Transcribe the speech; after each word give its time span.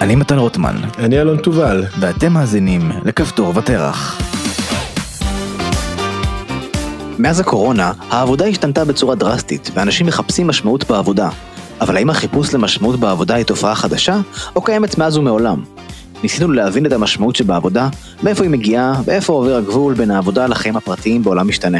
אני 0.00 0.14
מתן 0.14 0.38
רוטמן, 0.38 0.76
אני 0.98 1.20
אלון 1.20 1.36
תובל. 1.36 1.84
ואתם 2.00 2.32
מאזינים 2.32 2.90
לכפתור 3.04 3.52
ותרח. 3.56 4.20
מאז 7.18 7.40
הקורונה, 7.40 7.92
העבודה 8.10 8.46
השתנתה 8.46 8.84
בצורה 8.84 9.14
דרסטית, 9.14 9.70
ואנשים 9.74 10.06
מחפשים 10.06 10.46
משמעות 10.46 10.90
בעבודה. 10.90 11.28
אבל 11.80 11.96
האם 11.96 12.10
החיפוש 12.10 12.54
למשמעות 12.54 13.00
בעבודה 13.00 13.34
היא 13.34 13.44
תופעה 13.44 13.74
חדשה, 13.74 14.20
או 14.56 14.62
קיימת 14.62 14.98
מאז 14.98 15.16
ומעולם? 15.16 15.62
ניסינו 16.22 16.52
להבין 16.52 16.86
את 16.86 16.92
המשמעות 16.92 17.36
שבעבודה, 17.36 17.88
מאיפה 18.22 18.42
היא 18.42 18.50
מגיעה, 18.50 19.00
ואיפה 19.04 19.32
עובר 19.32 19.56
הגבול 19.56 19.94
בין 19.94 20.10
העבודה 20.10 20.46
לחיים 20.46 20.76
הפרטיים 20.76 21.22
בעולם 21.22 21.48
משתנה. 21.48 21.78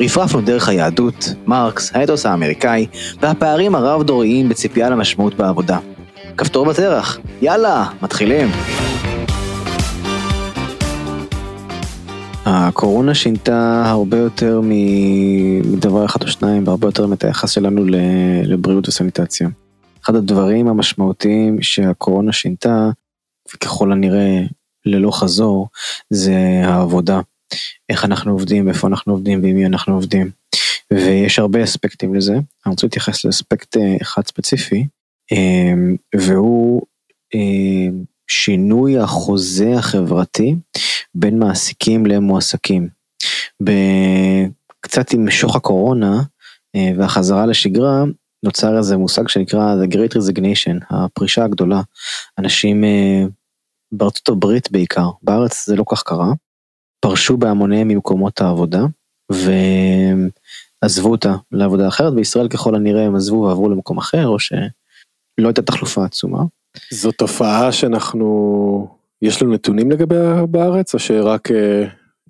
רפרפנו 0.00 0.40
דרך 0.40 0.68
היהדות, 0.68 1.34
מרקס, 1.46 1.90
האתוס 1.94 2.26
האמריקאי, 2.26 2.86
והפערים 3.22 3.74
הרב-דוריים 3.74 4.48
בציפייה 4.48 4.90
למשמעות 4.90 5.34
בעבודה. 5.34 5.78
כפתור 6.40 6.66
בתרח, 6.66 7.18
יאללה, 7.42 7.90
מתחילים. 8.02 8.48
הקורונה 12.44 13.14
שינתה 13.14 13.82
הרבה 13.86 14.16
יותר 14.16 14.60
מדבר 14.62 16.04
אחד 16.04 16.22
או 16.22 16.28
שניים 16.28 16.66
והרבה 16.66 16.88
יותר 16.88 17.12
את 17.12 17.24
היחס 17.24 17.50
שלנו 17.50 17.84
לבריאות 18.44 18.88
וסניטציה. 18.88 19.48
אחד 20.04 20.14
הדברים 20.14 20.68
המשמעותיים 20.68 21.62
שהקורונה 21.62 22.32
שינתה, 22.32 22.90
וככל 23.54 23.92
הנראה 23.92 24.40
ללא 24.86 25.10
חזור, 25.10 25.68
זה 26.10 26.62
העבודה. 26.64 27.20
איך 27.88 28.04
אנחנו 28.04 28.32
עובדים, 28.32 28.68
איפה 28.68 28.88
אנחנו 28.88 29.12
עובדים 29.12 29.42
ועם 29.42 29.56
מי 29.56 29.66
אנחנו 29.66 29.94
עובדים. 29.94 30.30
ויש 30.92 31.38
הרבה 31.38 31.64
אספקטים 31.64 32.14
לזה, 32.14 32.32
אני 32.32 32.70
רוצה 32.70 32.86
להתייחס 32.86 33.24
לאספקט 33.24 33.76
אה, 33.76 33.96
אחד 34.02 34.26
ספציפי, 34.26 34.86
והוא 36.14 36.82
אה, 37.34 37.88
שינוי 38.28 38.98
החוזה 38.98 39.74
החברתי 39.78 40.56
בין 41.14 41.38
מעסיקים 41.38 42.06
למועסקים. 42.06 42.88
קצת 44.80 45.12
עם 45.12 45.30
שוך 45.30 45.56
הקורונה 45.56 46.22
והחזרה 46.76 47.46
לשגרה, 47.46 48.04
נוצר 48.42 48.78
איזה 48.78 48.96
מושג 48.96 49.28
שנקרא 49.28 49.74
The 49.84 49.94
Great 49.94 50.16
Resignation, 50.16 50.84
הפרישה 50.90 51.44
הגדולה. 51.44 51.82
אנשים 52.38 52.84
בארצות 53.92 54.28
הברית 54.28 54.72
בעיקר, 54.72 55.10
בארץ 55.22 55.66
זה 55.66 55.76
לא 55.76 55.84
כך 55.90 56.02
קרה, 56.02 56.32
פרשו 57.00 57.36
בהמוניהם 57.36 57.88
ממקומות 57.88 58.40
העבודה 58.40 58.82
ועזבו 60.82 61.10
אותה 61.10 61.34
לעבודה 61.52 61.88
אחרת, 61.88 62.14
בישראל 62.14 62.48
ככל 62.48 62.74
הנראה 62.74 63.06
הם 63.06 63.16
עזבו 63.16 63.36
ועברו 63.36 63.68
למקום 63.68 63.98
אחר 63.98 64.26
או 64.26 64.38
שלא 65.40 65.48
הייתה 65.48 65.62
תחלופה 65.62 66.04
עצומה. 66.04 66.42
זו 66.90 67.12
תופעה 67.12 67.72
שאנחנו, 67.72 68.88
יש 69.22 69.42
לנו 69.42 69.52
נתונים 69.52 69.90
לגביה 69.90 70.46
בארץ 70.46 70.94
או 70.94 70.98
שרק 70.98 71.50
אה, 71.50 71.84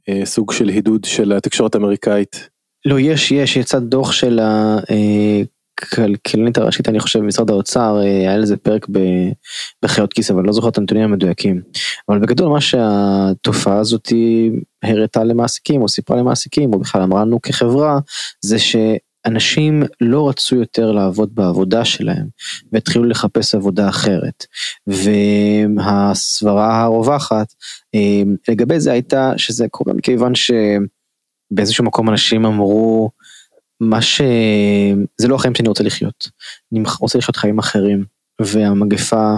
אה, 0.08 0.26
סוג 0.26 0.52
של 0.52 0.68
הידוד 0.68 1.04
של 1.04 1.32
התקשורת 1.32 1.74
האמריקאית? 1.74 2.48
לא, 2.84 3.00
יש, 3.00 3.32
יש, 3.32 3.56
יצא 3.56 3.78
דוח 3.78 4.12
של 4.12 4.38
ה... 4.38 4.78
אה, 4.90 5.42
הכלכלנית 5.82 6.58
הראשית 6.58 6.88
אני 6.88 7.00
חושב 7.00 7.18
במשרד 7.18 7.50
האוצר 7.50 7.98
אה, 7.98 8.02
היה 8.02 8.38
לזה 8.38 8.56
פרק 8.56 8.86
בחיות 9.84 10.12
כיס 10.12 10.30
אבל 10.30 10.44
לא 10.44 10.52
זוכר 10.52 10.68
את 10.68 10.78
הנתונים 10.78 11.04
המדויקים. 11.04 11.62
אבל 12.08 12.18
בגדול 12.18 12.48
מה 12.48 12.60
שהתופעה 12.60 13.78
הזאת 13.78 14.12
הראתה 14.82 15.24
למעסיקים 15.24 15.82
או 15.82 15.88
סיפרה 15.88 16.16
למעסיקים 16.16 16.74
או 16.74 16.78
בכלל 16.78 17.02
אמרה 17.02 17.24
לנו 17.24 17.42
כחברה 17.42 17.98
זה 18.44 18.58
שאנשים 19.26 19.82
לא 20.00 20.28
רצו 20.28 20.56
יותר 20.56 20.92
לעבוד 20.92 21.34
בעבודה 21.34 21.84
שלהם 21.84 22.26
והתחילו 22.72 23.04
לחפש 23.04 23.54
עבודה 23.54 23.88
אחרת 23.88 24.46
והסברה 24.86 26.82
הרווחת 26.82 27.54
אה, 27.94 28.22
לגבי 28.48 28.80
זה 28.80 28.92
הייתה 28.92 29.32
שזה 29.36 29.68
קורה 29.68 29.92
מכיוון 29.94 30.32
שבאיזשהו 30.34 31.84
מקום 31.84 32.10
אנשים 32.10 32.44
אמרו 32.44 33.10
מה 33.80 34.02
ש... 34.02 34.20
זה 35.18 35.28
לא 35.28 35.34
החיים 35.34 35.54
שאני 35.54 35.68
רוצה 35.68 35.84
לחיות. 35.84 36.28
אני 36.72 36.82
רוצה 37.00 37.18
לחיות 37.18 37.36
חיים 37.36 37.58
אחרים, 37.58 38.04
והמגפה 38.40 39.36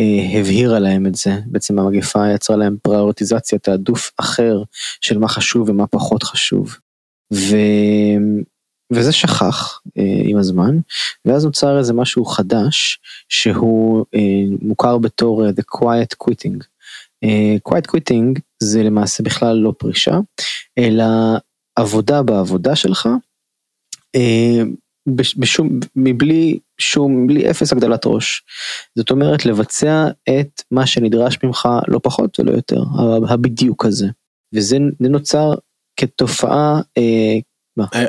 אה, 0.00 0.40
הבהירה 0.40 0.78
להם 0.78 1.06
את 1.06 1.14
זה. 1.14 1.40
בעצם 1.46 1.78
המגפה 1.78 2.28
יצרה 2.34 2.56
להם 2.56 2.76
פריורטיזציה, 2.82 3.58
תעדוף 3.58 4.10
אחר 4.16 4.62
של 5.00 5.18
מה 5.18 5.28
חשוב 5.28 5.68
ומה 5.68 5.86
פחות 5.86 6.22
חשוב. 6.22 6.76
ו... 7.34 7.56
וזה 8.92 9.12
שכח 9.12 9.80
אה, 9.98 10.22
עם 10.24 10.36
הזמן, 10.36 10.78
ואז 11.24 11.44
נוצר 11.44 11.78
איזה 11.78 11.92
משהו 11.92 12.24
חדש, 12.24 12.98
שהוא 13.28 14.04
אה, 14.14 14.56
מוכר 14.62 14.98
בתור 14.98 15.46
uh, 15.46 15.50
The 15.50 15.78
Quiet 15.78 16.24
Quitting. 16.24 16.64
Uh, 17.24 17.72
quiet 17.72 17.90
Quitting 17.90 18.40
זה 18.62 18.82
למעשה 18.82 19.22
בכלל 19.22 19.56
לא 19.56 19.72
פרישה, 19.78 20.18
אלא 20.78 21.04
עבודה 21.76 22.22
בעבודה 22.22 22.76
שלך, 22.76 23.08
אה, 24.16 24.62
בשום, 25.36 25.80
מבלי 25.96 26.58
שום, 26.78 27.26
בלי 27.26 27.50
אפס 27.50 27.72
הגדלת 27.72 28.06
ראש. 28.06 28.42
זאת 28.94 29.10
אומרת 29.10 29.46
לבצע 29.46 30.08
את 30.28 30.62
מה 30.70 30.86
שנדרש 30.86 31.38
ממך 31.42 31.68
לא 31.88 32.00
פחות 32.02 32.40
ולא 32.40 32.50
יותר, 32.50 32.82
הבדיוק 33.28 33.84
הזה. 33.84 34.06
וזה 34.54 34.78
נוצר 35.00 35.54
כתופעה. 35.96 36.80
אה, 36.98 37.38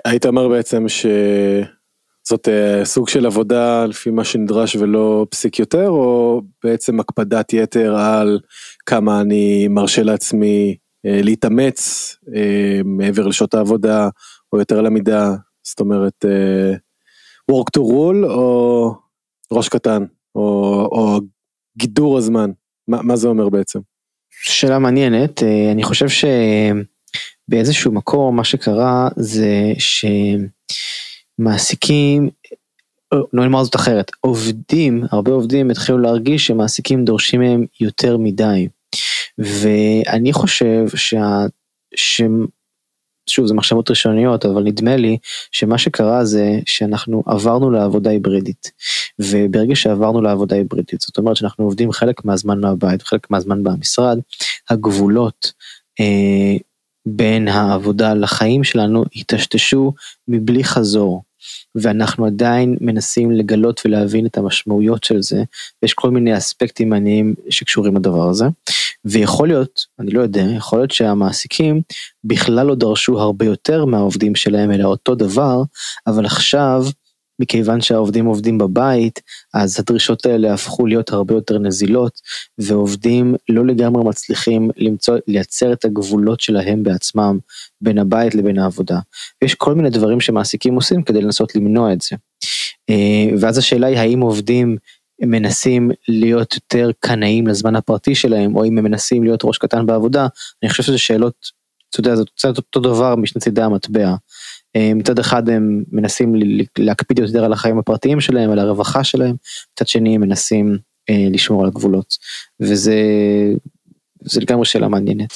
היית 0.05 0.25
אומר 0.25 0.47
בעצם 0.47 0.85
שזאת 0.87 2.47
אה, 2.47 2.85
סוג 2.85 3.09
של 3.09 3.25
עבודה 3.25 3.85
לפי 3.85 4.09
מה 4.09 4.23
שנדרש 4.23 4.75
ולא 4.75 5.25
פסיק 5.29 5.59
יותר, 5.59 5.89
או 5.89 6.41
בעצם 6.63 6.99
הקפדת 6.99 7.53
יתר 7.53 7.95
על 7.95 8.39
כמה 8.85 9.21
אני 9.21 9.67
מרשה 9.67 10.03
לעצמי 10.03 10.77
אה, 11.05 11.21
להתאמץ 11.23 12.15
אה, 12.35 12.81
מעבר 12.85 13.27
לשעות 13.27 13.53
העבודה, 13.53 14.09
או 14.53 14.59
יותר 14.59 14.81
למידה, 14.81 15.33
זאת 15.63 15.79
אומרת 15.79 16.25
work 17.51 17.79
to 17.79 17.81
rule 17.81 18.25
או 18.25 18.93
ראש 19.51 19.69
קטן 19.69 20.03
או, 20.35 20.41
או 20.91 21.19
גידור 21.77 22.17
הזמן? 22.17 22.51
מה, 22.87 23.01
מה 23.01 23.15
זה 23.15 23.27
אומר 23.27 23.49
בעצם. 23.49 23.79
שאלה 24.29 24.79
מעניינת. 24.79 25.43
אני 25.71 25.83
חושב 25.83 26.07
שבאיזשהו 27.49 27.91
מקום 27.91 28.35
מה 28.35 28.43
שקרה 28.43 29.09
זה 29.15 29.73
שמעסיקים 31.39 32.29
לא 33.11 33.43
נאמר 33.43 33.63
זאת 33.63 33.75
אחרת 33.75 34.11
עובדים 34.21 35.03
הרבה 35.11 35.31
עובדים 35.31 35.71
התחילו 35.71 35.97
להרגיש 35.97 36.47
שמעסיקים 36.47 37.05
דורשים 37.05 37.41
מהם 37.41 37.65
יותר 37.81 38.17
מדי. 38.17 38.67
ואני 39.37 40.33
חושב 40.33 40.85
שה... 40.95 41.45
שוב 43.29 43.45
זה 43.45 43.53
מחשבות 43.53 43.89
ראשוניות 43.89 44.45
אבל 44.45 44.63
נדמה 44.63 44.95
לי 44.95 45.17
שמה 45.51 45.77
שקרה 45.77 46.25
זה 46.25 46.59
שאנחנו 46.65 47.23
עברנו 47.25 47.71
לעבודה 47.71 48.09
היברידית. 48.09 48.71
וברגע 49.19 49.75
שעברנו 49.75 50.21
לעבודה 50.21 50.55
היברידית 50.55 51.01
זאת 51.01 51.17
אומרת 51.17 51.35
שאנחנו 51.35 51.65
עובדים 51.65 51.91
חלק 51.91 52.25
מהזמן 52.25 52.59
מהבית 52.59 53.01
חלק 53.01 53.31
מהזמן 53.31 53.63
במשרד 53.63 54.19
הגבולות 54.69 55.51
אה, 55.99 56.68
בין 57.15 57.47
העבודה 57.47 58.13
לחיים 58.13 58.63
שלנו 58.63 59.03
היטשטשו 59.11 59.93
מבלי 60.27 60.63
חזור. 60.63 61.23
ואנחנו 61.75 62.25
עדיין 62.25 62.77
מנסים 62.81 63.31
לגלות 63.31 63.81
ולהבין 63.85 64.25
את 64.25 64.37
המשמעויות 64.37 65.03
של 65.03 65.21
זה, 65.21 65.43
ויש 65.81 65.93
כל 65.93 66.09
מיני 66.09 66.37
אספקטים 66.37 66.89
מעניינים 66.89 67.35
שקשורים 67.49 67.95
לדבר 67.95 68.29
הזה, 68.29 68.45
ויכול 69.05 69.47
להיות, 69.47 69.85
אני 69.99 70.11
לא 70.11 70.21
יודע, 70.21 70.41
יכול 70.41 70.79
להיות 70.79 70.91
שהמעסיקים 70.91 71.81
בכלל 72.23 72.65
לא 72.65 72.75
דרשו 72.75 73.19
הרבה 73.19 73.45
יותר 73.45 73.85
מהעובדים 73.85 74.35
שלהם, 74.35 74.71
אלא 74.71 74.85
אותו 74.85 75.15
דבר, 75.15 75.63
אבל 76.07 76.25
עכשיו 76.25 76.85
מכיוון 77.39 77.81
שהעובדים 77.81 78.25
עובדים 78.25 78.57
בבית, 78.57 79.19
אז 79.53 79.79
הדרישות 79.79 80.25
האלה 80.25 80.53
הפכו 80.53 80.85
להיות 80.85 81.11
הרבה 81.11 81.33
יותר 81.33 81.59
נזילות, 81.59 82.19
ועובדים 82.57 83.35
לא 83.49 83.65
לגמרי 83.65 84.03
מצליחים 84.03 84.69
למצוא, 84.77 85.17
לייצר 85.27 85.73
את 85.73 85.85
הגבולות 85.85 86.39
שלהם 86.39 86.83
בעצמם, 86.83 87.39
בין 87.81 87.97
הבית 87.97 88.35
לבין 88.35 88.59
העבודה. 88.59 88.99
יש 89.43 89.55
כל 89.55 89.73
מיני 89.73 89.89
דברים 89.89 90.21
שמעסיקים 90.21 90.75
עושים 90.75 91.03
כדי 91.03 91.21
לנסות 91.21 91.55
למנוע 91.55 91.93
את 91.93 92.01
זה. 92.01 92.15
אה, 92.89 93.37
ואז 93.39 93.57
השאלה 93.57 93.87
היא 93.87 93.97
האם 93.97 94.19
עובדים 94.19 94.77
מנסים 95.21 95.91
להיות 96.07 96.53
יותר 96.53 96.91
קנאים 96.99 97.47
לזמן 97.47 97.75
הפרטי 97.75 98.15
שלהם, 98.15 98.55
או 98.55 98.65
אם 98.65 98.77
הם 98.77 98.83
מנסים 98.83 99.23
להיות 99.23 99.41
ראש 99.43 99.57
קטן 99.57 99.85
בעבודה, 99.85 100.27
אני 100.63 100.69
חושב 100.69 100.83
שזה 100.83 100.97
שאלות, 100.97 101.59
אתה 101.89 101.99
יודע, 101.99 102.15
זה 102.15 102.47
אותו 102.47 102.79
דבר 102.79 103.15
משני 103.15 103.41
צידי 103.41 103.61
המטבע. 103.61 104.15
אה, 104.75 104.93
מצד 104.95 105.19
אחד 105.19 105.49
הם 105.49 105.83
מנסים 105.91 106.35
להקפיד 106.77 107.19
יותר 107.19 107.45
על 107.45 107.53
החיים 107.53 107.79
הפרטיים 107.79 108.21
שלהם, 108.21 108.51
על 108.51 108.59
הרווחה 108.59 109.03
שלהם, 109.03 109.35
מצד 109.73 109.87
שני 109.87 110.15
הם 110.15 110.21
מנסים 110.21 110.77
אה, 111.09 111.27
לשמור 111.29 111.61
על 111.61 111.67
הגבולות. 111.67 112.17
וזה 112.59 112.95
זה 114.21 114.41
לגמרי 114.41 114.65
שאלה 114.65 114.87
מעניינת. 114.87 115.33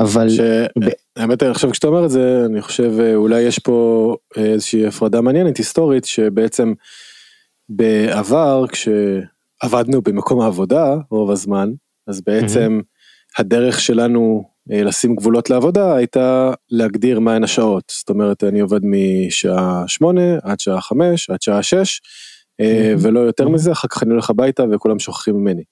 אבל... 0.00 0.28
ש... 0.28 0.40
ב... 0.80 0.88
האמת 1.16 1.42
חושב 1.52 1.70
כשאתה 1.70 1.86
אומר 1.86 2.04
את 2.04 2.10
זה 2.10 2.42
אני 2.46 2.62
חושב 2.62 2.92
אה, 3.00 3.14
אולי 3.14 3.40
יש 3.40 3.58
פה 3.58 4.16
איזושהי 4.36 4.86
הפרדה 4.86 5.20
מעניינת 5.20 5.56
היסטורית 5.56 6.04
שבעצם 6.04 6.72
בעבר 7.68 8.64
כש... 8.68 8.88
עבדנו 9.60 10.02
במקום 10.02 10.40
העבודה 10.40 10.94
רוב 11.10 11.30
הזמן, 11.30 11.72
אז 12.06 12.20
בעצם 12.20 12.80
mm-hmm. 12.80 13.40
הדרך 13.40 13.80
שלנו 13.80 14.44
אה, 14.44 14.50
לשים 14.68 15.14
גבולות 15.14 15.50
לעבודה 15.50 15.96
הייתה 15.96 16.52
להגדיר 16.70 17.20
מהן 17.20 17.44
השעות. 17.44 17.92
זאת 17.98 18.10
אומרת, 18.10 18.44
אני 18.44 18.60
עובד 18.60 18.80
משעה 18.82 19.84
8 19.86 20.20
עד 20.42 20.60
שעה 20.60 20.80
5 20.80 21.30
עד 21.30 21.42
שעה 21.42 21.62
6, 21.62 22.00
mm-hmm. 22.00 22.64
ולא 22.98 23.20
יותר. 23.20 23.48
מזה, 23.48 23.72
אחר 23.72 23.88
כך 23.88 24.02
אני 24.02 24.10
הולך 24.10 24.30
הביתה 24.30 24.64
וכולם 24.72 24.98
שוכחים 24.98 25.36
ממני. 25.36 25.62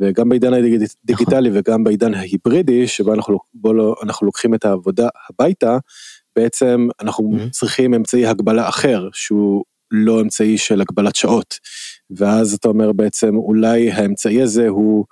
וגם 0.00 0.28
בעידן 0.28 0.54
הדיגיטלי 0.54 1.48
נכון. 1.50 1.60
וגם 1.60 1.84
בעידן 1.84 2.14
ההיברידי, 2.14 2.86
שבו 2.86 3.14
אנחנו, 3.14 3.38
לא, 3.64 3.94
אנחנו 4.02 4.26
לוקחים 4.26 4.54
את 4.54 4.64
העבודה 4.64 5.08
הביתה, 5.30 5.78
בעצם 6.36 6.88
אנחנו. 7.00 7.30
צריכים 7.50 7.94
אמצעי 7.94 8.26
הגבלה 8.26 8.68
אחר, 8.68 9.08
שהוא 9.12 9.64
לא 9.90 10.20
אמצעי 10.20 10.58
של 10.58 10.80
הגבלת 10.80 11.16
שעות. 11.16 11.54
ואז 12.10 12.54
אתה 12.54 12.68
אומר 12.68 12.92
בעצם 12.92 13.36
אולי 13.36 13.90
האמצעי 13.90 14.42
הזה 14.42 14.68
הוא 14.68 15.04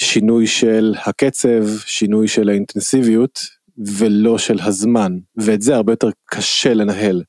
שינוי 0.00 0.46
של 0.46 0.94
הקצב, 1.06 1.78
שינוי 1.86 2.28
של 2.28 2.48
האינטנסיביות, 2.48 3.40
ולא 3.78 4.38
של 4.38 4.60
הזמן, 4.60 5.12
ואת 5.36 5.62
זה 5.62 5.76
הרבה 5.76 5.92
יותר 5.92 6.08
קשה 6.24 6.74
לנהל. 6.74 7.22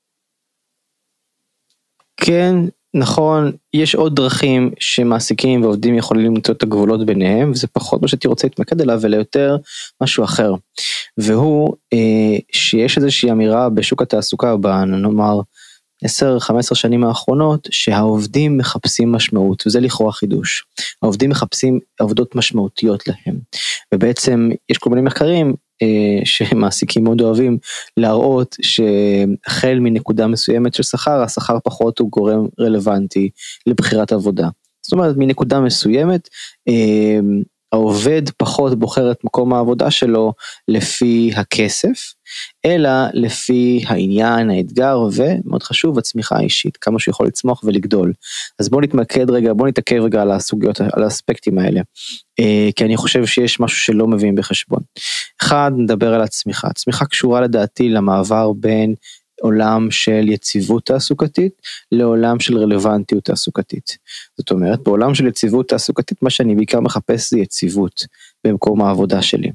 כן, 2.17 2.55
נכון, 2.93 3.51
יש 3.73 3.95
עוד 3.95 4.15
דרכים 4.15 4.71
שמעסיקים 4.79 5.61
ועובדים 5.61 5.95
יכולים 5.95 6.25
למצוא 6.25 6.53
את 6.53 6.63
הגבולות 6.63 7.05
ביניהם, 7.05 7.51
וזה 7.51 7.67
פחות 7.67 8.01
מה 8.01 8.07
שהייתי 8.07 8.27
רוצה 8.27 8.47
להתמקד 8.47 8.81
עליו, 8.81 9.05
אלא 9.05 9.17
יותר 9.17 9.57
משהו 10.03 10.23
אחר. 10.23 10.53
והוא 11.17 11.75
אה, 11.93 12.37
שיש 12.51 12.97
איזושהי 12.97 13.31
אמירה 13.31 13.69
בשוק 13.69 14.01
התעסוקה, 14.01 14.55
נאמר 14.87 15.39
10-15 16.05 16.75
שנים 16.75 17.03
האחרונות, 17.03 17.67
שהעובדים 17.71 18.57
מחפשים 18.57 19.11
משמעות, 19.11 19.67
וזה 19.67 19.79
לכאורה 19.79 20.11
חידוש. 20.11 20.65
העובדים 21.01 21.29
מחפשים 21.29 21.79
עבודות 21.99 22.35
משמעותיות 22.35 23.07
להם. 23.07 23.39
ובעצם 23.93 24.49
יש 24.69 24.77
כל 24.77 24.89
מיני 24.89 25.01
מחקרים 25.01 25.53
אה, 25.81 26.25
שמעסיקים 26.25 27.03
מאוד 27.03 27.21
אוהבים 27.21 27.57
להראות 27.97 28.55
שהחל 28.61 29.79
מנקודה 29.79 30.27
מסוימת 30.27 30.73
של 30.73 30.83
שכר, 30.83 31.21
השכר 31.21 31.57
פחות 31.63 31.99
הוא 31.99 32.11
גורם 32.11 32.47
רלוונטי 32.59 33.29
לבחירת 33.67 34.11
עבודה. 34.11 34.47
זאת 34.81 34.93
אומרת 34.93 35.15
מנקודה 35.17 35.59
מסוימת 35.59 36.29
אה, 36.67 37.19
העובד 37.71 38.21
פחות 38.37 38.79
בוחר 38.79 39.11
את 39.11 39.23
מקום 39.23 39.53
העבודה 39.53 39.91
שלו 39.91 40.33
לפי 40.67 41.31
הכסף, 41.35 42.13
אלא 42.65 42.89
לפי 43.13 43.83
העניין, 43.87 44.49
האתגר 44.49 44.99
ומאוד 45.13 45.63
חשוב 45.63 45.97
הצמיחה 45.97 46.35
האישית, 46.37 46.77
כמה 46.77 46.99
שהוא 46.99 47.11
יכול 47.11 47.27
לצמוח 47.27 47.63
ולגדול. 47.63 48.13
אז 48.59 48.69
בוא 48.69 48.81
נתמקד 48.81 49.29
רגע, 49.29 49.53
בוא 49.53 49.67
נתעכב 49.67 50.01
רגע 50.01 50.21
על 50.21 50.31
הסוגיות, 50.31 50.81
על 50.81 51.03
האספקטים 51.03 51.59
האלה, 51.59 51.81
אה, 52.39 52.69
כי 52.75 52.85
אני 52.85 52.97
חושב 52.97 53.25
שיש 53.25 53.59
משהו 53.59 53.79
שלא 53.79 54.07
מביאים 54.07 54.35
בחשבון. 54.35 54.79
אחד, 55.41 55.71
נדבר 55.77 56.13
על 56.13 56.21
הצמיחה. 56.21 56.67
הצמיחה 56.67 57.05
קשורה 57.05 57.41
לדעתי 57.41 57.89
למעבר 57.89 58.51
בין 58.53 58.93
עולם 59.41 59.91
של 59.91 60.27
יציבות 60.27 60.85
תעסוקתית 60.85 61.53
לעולם 61.91 62.39
של 62.39 62.57
רלוונטיות 62.57 63.23
תעסוקתית. 63.23 63.97
זאת 64.37 64.51
אומרת, 64.51 64.79
בעולם 64.83 65.15
של 65.15 65.27
יציבות 65.27 65.69
תעסוקתית 65.69 66.23
מה 66.23 66.29
שאני 66.29 66.55
בעיקר 66.55 66.79
מחפש 66.79 67.29
זה 67.29 67.39
יציבות 67.39 68.05
במקום 68.47 68.81
העבודה 68.81 69.21
שלי. 69.21 69.51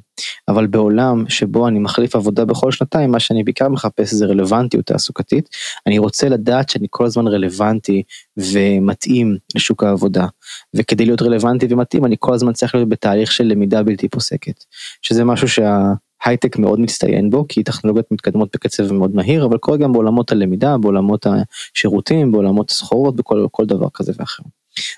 אבל 0.49 0.67
בעולם 0.67 1.25
שבו 1.29 1.69
אני 1.69 1.79
מחליף 1.79 2.17
עבודה 2.17 2.45
בכל 2.45 2.73
שנתיים, 2.73 3.11
מה 3.11 3.21
שאני 3.21 3.45
בעיקר 3.45 3.69
מחפש 3.69 4.15
זה 4.15 4.27
רלוונטיות 4.27 4.87
תעסוקתית. 4.87 5.49
אני 5.87 5.99
רוצה 5.99 6.29
לדעת 6.29 6.69
שאני 6.69 6.87
כל 6.91 7.05
הזמן 7.05 7.27
רלוונטי 7.27 8.03
ומתאים 8.37 9.37
לשוק 9.55 9.85
העבודה. 9.85 10.27
וכדי 10.75 11.05
להיות 11.05 11.23
רלוונטי 11.23 11.67
ומתאים 11.71 12.05
אני 12.05 12.17
כל 12.19 12.35
הזמן 12.35 12.53
צריך 12.53 12.75
להיות 12.75 12.89
בתהליך 12.89 13.33
של 13.33 13.45
למידה 13.45 13.83
בלתי 13.83 14.09
פוסקת. 14.09 14.65
שזה 15.03 15.25
משהו 15.25 15.49
שה... 15.49 15.93
הייטק 16.25 16.59
מאוד 16.59 16.81
מצטיין 16.81 17.31
בו 17.31 17.49
כי 17.49 17.62
טכנולוגיות 17.62 18.12
מתקדמות 18.12 18.49
בקצב 18.55 18.93
מאוד 18.93 19.15
מהיר 19.15 19.44
אבל 19.44 19.59
קורה 19.59 19.76
גם 19.76 19.93
בעולמות 19.93 20.32
הלמידה 20.32 20.79
בעולמות 20.79 21.26
השירותים 21.26 22.32
בעולמות 22.32 22.71
הסחורות 22.71 23.17
בכל 23.17 23.47
כל 23.50 23.67
דבר 23.67 23.88
כזה 23.94 24.12
ואחר. 24.19 24.43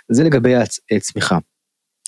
זה 0.08 0.24
לגבי 0.24 0.54
הצמיחה. 0.90 1.38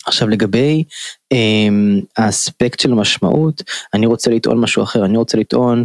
עכשיו 0.06 0.28
לגבי 0.28 0.84
אמ, 1.32 2.00
האספקט 2.16 2.80
של 2.80 2.92
המשמעות 2.92 3.62
אני 3.94 4.06
רוצה 4.06 4.30
לטעון 4.30 4.60
משהו 4.60 4.82
אחר 4.82 5.04
אני 5.04 5.16
רוצה 5.16 5.38
לטעון 5.38 5.84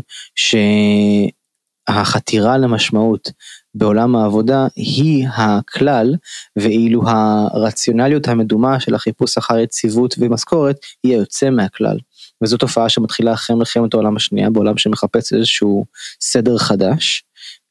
שהחתירה 1.90 2.58
למשמעות 2.58 3.32
בעולם 3.76 4.16
העבודה 4.16 4.68
היא 4.76 5.28
הכלל 5.36 6.16
ואילו 6.56 7.02
הרציונליות 7.08 8.28
המדומה 8.28 8.80
של 8.80 8.96
החיפוש 8.96 9.38
אחר 9.38 9.60
יציבות 9.60 10.16
ומשכורת 10.20 10.78
היא 11.04 11.14
היוצא 11.14 11.50
מהכלל. 11.50 11.98
וזו 12.44 12.58
תופעה 12.58 12.90
שמתחילה 12.90 13.34
אחרי 13.34 13.56
מלחמת 13.56 13.94
העולם 13.94 14.16
השנייה 14.16 14.50
בעולם 14.50 14.78
שמחפש 14.78 15.34
איזשהו 15.34 15.86
סדר 16.22 16.58
חדש. 16.58 17.24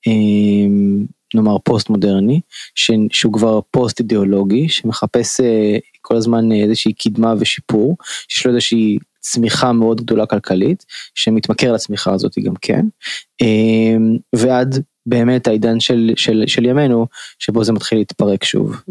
אמ, 0.07 1.05
נאמר 1.35 1.57
פוסט 1.65 1.91
מודרני 1.91 2.41
שהוא 3.11 3.33
כבר 3.33 3.61
פוסט 3.71 4.01
אידיאולוגי 4.01 4.69
שמחפש 4.69 5.41
אה, 5.41 5.79
כל 6.01 6.17
הזמן 6.17 6.53
איזושהי 6.53 6.93
קדמה 6.93 7.35
ושיפור 7.39 7.97
שיש 8.29 8.47
לו 8.47 8.53
איזושהי 8.53 8.99
צמיחה 9.21 9.73
מאוד 9.73 10.01
גדולה 10.01 10.27
כלכלית 10.27 10.85
שמתמכר 11.15 11.73
לצמיחה 11.73 12.13
הזאת 12.13 12.39
גם 12.39 12.55
כן 12.61 12.87
אמ, 13.41 14.17
ועד 14.37 14.83
באמת 15.07 15.47
העידן 15.47 15.81
של, 15.81 16.11
של, 16.17 16.45
של 16.47 16.65
ימינו 16.65 17.07
שבו 17.39 17.65
זה 17.65 17.73
מתחיל 17.73 17.99
להתפרק 17.99 18.45
שוב 18.45 18.83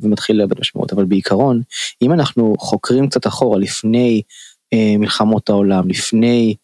ומתחיל 0.00 0.36
לאבד 0.36 0.60
משמעות 0.60 0.92
אבל 0.92 1.04
בעיקרון 1.04 1.62
אם 2.02 2.12
אנחנו 2.12 2.54
חוקרים 2.58 3.08
קצת 3.08 3.26
אחורה 3.26 3.58
לפני 3.58 4.22
אה, 4.22 4.22
מלחמות 4.98 5.48
העולם, 5.48 5.88
לפני 5.88 6.54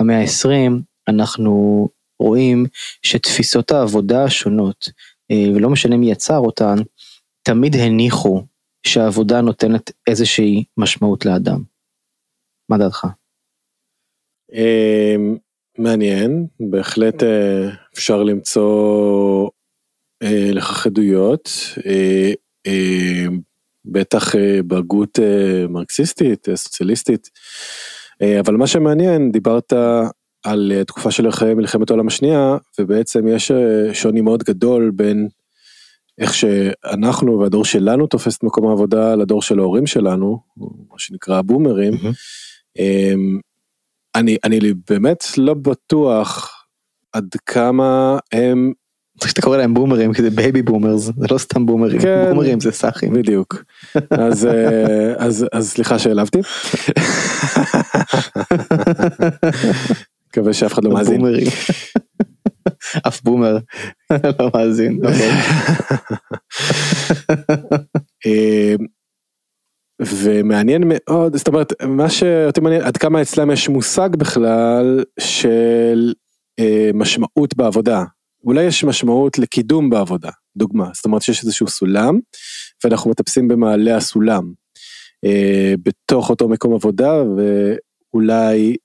המאה 0.00 0.20
ה-20, 0.20 0.72
אנחנו 1.08 1.88
רואים 2.20 2.66
שתפיסות 3.02 3.70
העבודה 3.70 4.24
השונות, 4.24 4.88
אה, 5.30 5.50
ולא 5.54 5.70
משנה 5.70 5.96
מי 5.96 6.10
יצר 6.10 6.38
אותן, 6.38 6.74
תמיד 7.42 7.76
הניחו 7.76 8.42
שהעבודה 8.86 9.40
נותנת 9.40 9.92
איזושהי 10.06 10.64
משמעות 10.76 11.24
לאדם. 11.24 11.62
מה 12.68 12.78
דעתך? 12.78 13.06
אה, 14.54 15.16
מעניין, 15.78 16.46
בהחלט 16.60 17.22
אפשר 17.94 18.22
למצוא 18.22 19.50
לכך 20.54 20.86
עדויות. 20.86 21.50
בטח 23.86 24.36
אה, 24.36 24.60
בהגות 24.64 25.18
אה, 25.18 25.66
מרקסיסטית, 25.68 26.48
אה, 26.48 26.56
סוציאליסטית. 26.56 27.28
אבל 28.40 28.56
מה 28.56 28.66
שמעניין, 28.66 29.32
דיברת 29.32 29.72
על 30.44 30.72
תקופה 30.86 31.10
של 31.10 31.28
אחרי 31.28 31.54
מלחמת 31.54 31.90
העולם 31.90 32.06
השנייה, 32.06 32.56
ובעצם 32.78 33.28
יש 33.28 33.52
שוני 33.92 34.20
מאוד 34.20 34.42
גדול 34.42 34.90
בין 34.94 35.28
איך 36.18 36.34
שאנחנו 36.34 37.38
והדור 37.40 37.64
שלנו 37.64 38.06
תופס 38.06 38.36
את 38.36 38.42
מקום 38.42 38.68
העבודה 38.68 39.14
לדור 39.14 39.42
של 39.42 39.58
ההורים 39.58 39.86
שלנו, 39.86 40.40
מה 40.90 40.98
שנקרא 40.98 41.38
הבומרים. 41.38 41.92
Mm-hmm. 41.92 42.80
אני, 44.14 44.36
אני 44.44 44.60
באמת 44.90 45.24
לא 45.38 45.54
בטוח 45.54 46.50
עד 47.12 47.36
כמה 47.46 48.18
הם 48.32 48.72
שאתה 49.24 49.42
קורא 49.42 49.56
להם 49.56 49.74
בומרים 49.74 50.12
כי 50.12 50.22
זה 50.22 50.30
baby 50.30 50.62
boomers 50.62 51.00
זה 51.00 51.26
לא 51.30 51.38
סתם 51.38 51.66
בומרים 51.66 52.00
כן, 52.00 52.24
בומרים 52.28 52.60
זה 52.60 52.72
סאחים 52.72 53.12
בדיוק 53.12 53.64
אז 54.10 54.46
אה, 54.46 55.14
אז 55.18 55.46
אז 55.52 55.70
סליחה 55.70 55.98
שהעלבתי. 55.98 56.38
מקווה 60.28 60.52
שאף 60.52 60.72
אחד 60.72 60.84
לא 60.84 60.90
מאזין. 60.90 61.20
אף 63.08 63.22
בומר 63.22 63.58
לא 64.40 64.50
מאזין. 64.54 65.00
אוקיי. 65.04 65.30
אה, 68.26 68.74
ומעניין 70.00 70.82
מאוד 70.86 71.36
זאת 71.36 71.48
אומרת 71.48 71.82
מה 71.82 72.10
שאותי 72.10 72.60
מעניין 72.60 72.82
עד 72.82 72.96
כמה 72.96 73.22
אצלם 73.22 73.50
יש 73.50 73.68
מושג 73.68 74.08
בכלל 74.16 75.04
של 75.20 76.12
אה, 76.58 76.90
משמעות 76.94 77.56
בעבודה 77.56 78.04
אולי 78.46 78.64
יש 78.64 78.84
משמעות 78.84 79.38
לקידום 79.38 79.90
בעבודה, 79.90 80.30
דוגמה, 80.56 80.90
זאת 80.94 81.04
אומרת 81.04 81.22
שיש 81.22 81.42
איזשהו 81.42 81.68
סולם 81.68 82.18
ואנחנו 82.84 83.10
מטפסים 83.10 83.48
במעלה 83.48 83.96
הסולם 83.96 84.52
אה, 85.24 85.74
בתוך 85.82 86.30
אותו 86.30 86.48
מקום 86.48 86.74
עבודה 86.74 87.12
ואולי 87.22 88.76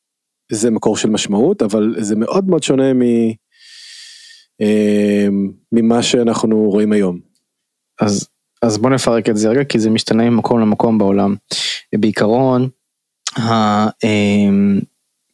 זה 0.51 0.71
מקור 0.71 0.97
של 0.97 1.09
משמעות 1.09 1.61
אבל 1.61 1.95
זה 1.99 2.15
מאוד 2.15 2.49
מאוד 2.49 2.63
שונה 2.63 2.93
מ, 2.93 3.01
אה, 4.61 5.27
ממה 5.71 6.03
שאנחנו 6.03 6.69
רואים 6.69 6.91
היום. 6.91 7.19
אז, 8.01 8.27
אז 8.61 8.77
בוא 8.77 8.89
נפרק 8.89 9.29
את 9.29 9.37
זה 9.37 9.49
רגע 9.49 9.63
כי 9.63 9.79
זה 9.79 9.89
משתנה 9.89 10.29
ממקום 10.29 10.59
למקום 10.59 10.97
בעולם. 10.97 11.35
בעיקרון, 11.95 12.69
ה, 13.37 13.51
אה, 13.85 14.49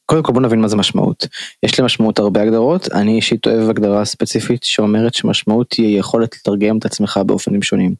קודם 0.09 0.23
כל 0.23 0.33
בוא 0.33 0.41
נבין 0.41 0.61
מה 0.61 0.67
זה 0.67 0.75
משמעות. 0.75 1.27
יש 1.63 1.79
למשמעות 1.79 2.19
הרבה 2.19 2.41
הגדרות, 2.41 2.91
אני 2.91 3.15
אישית 3.15 3.47
אוהב 3.47 3.69
הגדרה 3.69 4.05
ספציפית 4.05 4.63
שאומרת 4.63 5.13
שמשמעות 5.13 5.73
היא 5.73 5.99
יכולת 5.99 6.35
לתרגם 6.35 6.77
את 6.77 6.85
עצמך 6.85 7.19
באופנים 7.25 7.61
שונים. 7.61 7.95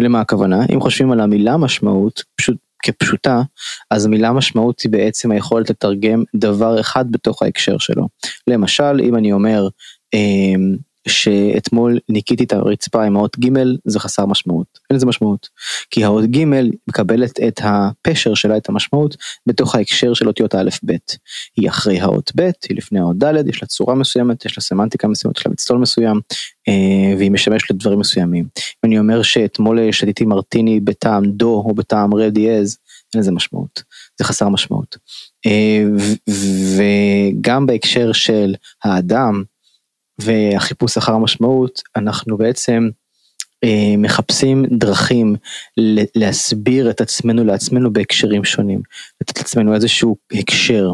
ולמה 0.00 0.20
הכוונה? 0.20 0.60
אם 0.74 0.80
חושבים 0.80 1.12
על 1.12 1.20
המילה 1.20 1.56
משמעות, 1.56 2.22
פשוט 2.36 2.56
כפשוטה, 2.82 3.42
אז 3.90 4.06
המילה 4.06 4.32
משמעות 4.32 4.80
היא 4.80 4.92
בעצם 4.92 5.30
היכולת 5.30 5.70
לתרגם 5.70 6.22
דבר 6.34 6.80
אחד 6.80 7.10
בתוך 7.10 7.42
ההקשר 7.42 7.78
שלו. 7.78 8.08
למשל, 8.46 9.00
אם 9.04 9.16
אני 9.16 9.32
אומר, 9.32 9.68
אמ, 10.14 10.76
שאתמול 11.08 11.98
ניקיתי 12.08 12.44
את 12.44 12.52
הרצפה 12.52 13.04
עם 13.04 13.16
האות 13.16 13.36
ג' 13.38 13.48
זה 13.84 14.00
חסר 14.00 14.26
משמעות, 14.26 14.78
אין 14.90 14.96
לזה 14.96 15.06
משמעות. 15.06 15.48
כי 15.90 16.04
האות 16.04 16.24
ג' 16.24 16.44
מקבלת 16.88 17.40
את 17.40 17.60
הפשר 17.64 18.34
שלה, 18.34 18.56
את 18.56 18.68
המשמעות, 18.68 19.16
בתוך 19.46 19.74
ההקשר 19.74 20.14
של 20.14 20.28
אותיות 20.28 20.54
בית. 20.82 21.18
היא 21.56 21.68
אחרי 21.68 22.00
האות 22.00 22.32
ב', 22.36 22.40
היא 22.68 22.76
לפני 22.76 23.00
האות 23.00 23.18
ד', 23.18 23.48
יש 23.48 23.62
לה 23.62 23.68
צורה 23.68 23.94
מסוימת, 23.94 24.44
יש 24.44 24.58
לה 24.58 24.62
סמנטיקה 24.62 25.08
מסוימת, 25.08 25.38
יש 25.38 25.46
לה 25.46 25.52
מצטול 25.52 25.78
מסוים, 25.78 26.20
אה, 26.68 27.16
והיא 27.18 27.30
משמשת 27.30 27.70
לדברים 27.70 27.98
מסוימים. 27.98 28.44
אם 28.44 28.80
אני 28.84 28.98
אומר 28.98 29.22
שאתמול 29.22 29.92
שתיתי 29.92 30.24
מרטיני 30.24 30.80
בטעם 30.80 31.24
דו 31.24 31.64
או 31.66 31.74
בטעם 31.74 32.14
רד 32.14 32.34
דיאז, 32.34 32.78
אין 33.14 33.20
לזה 33.20 33.32
משמעות, 33.32 33.82
זה 34.18 34.24
חסר 34.24 34.48
משמעות. 34.48 34.96
אה, 35.46 35.84
וגם 36.76 37.66
בהקשר 37.66 38.12
של 38.12 38.54
האדם, 38.84 39.42
והחיפוש 40.18 40.96
אחר 40.96 41.12
המשמעות, 41.12 41.82
אנחנו 41.96 42.36
בעצם 42.36 42.88
אה, 43.64 43.94
מחפשים 43.98 44.64
דרכים 44.70 45.36
להסביר 46.16 46.90
את 46.90 47.00
עצמנו 47.00 47.44
לעצמנו 47.44 47.92
בהקשרים 47.92 48.44
שונים, 48.44 48.80
לתת 49.20 49.38
לעצמנו 49.38 49.74
איזשהו 49.74 50.16
הקשר, 50.32 50.92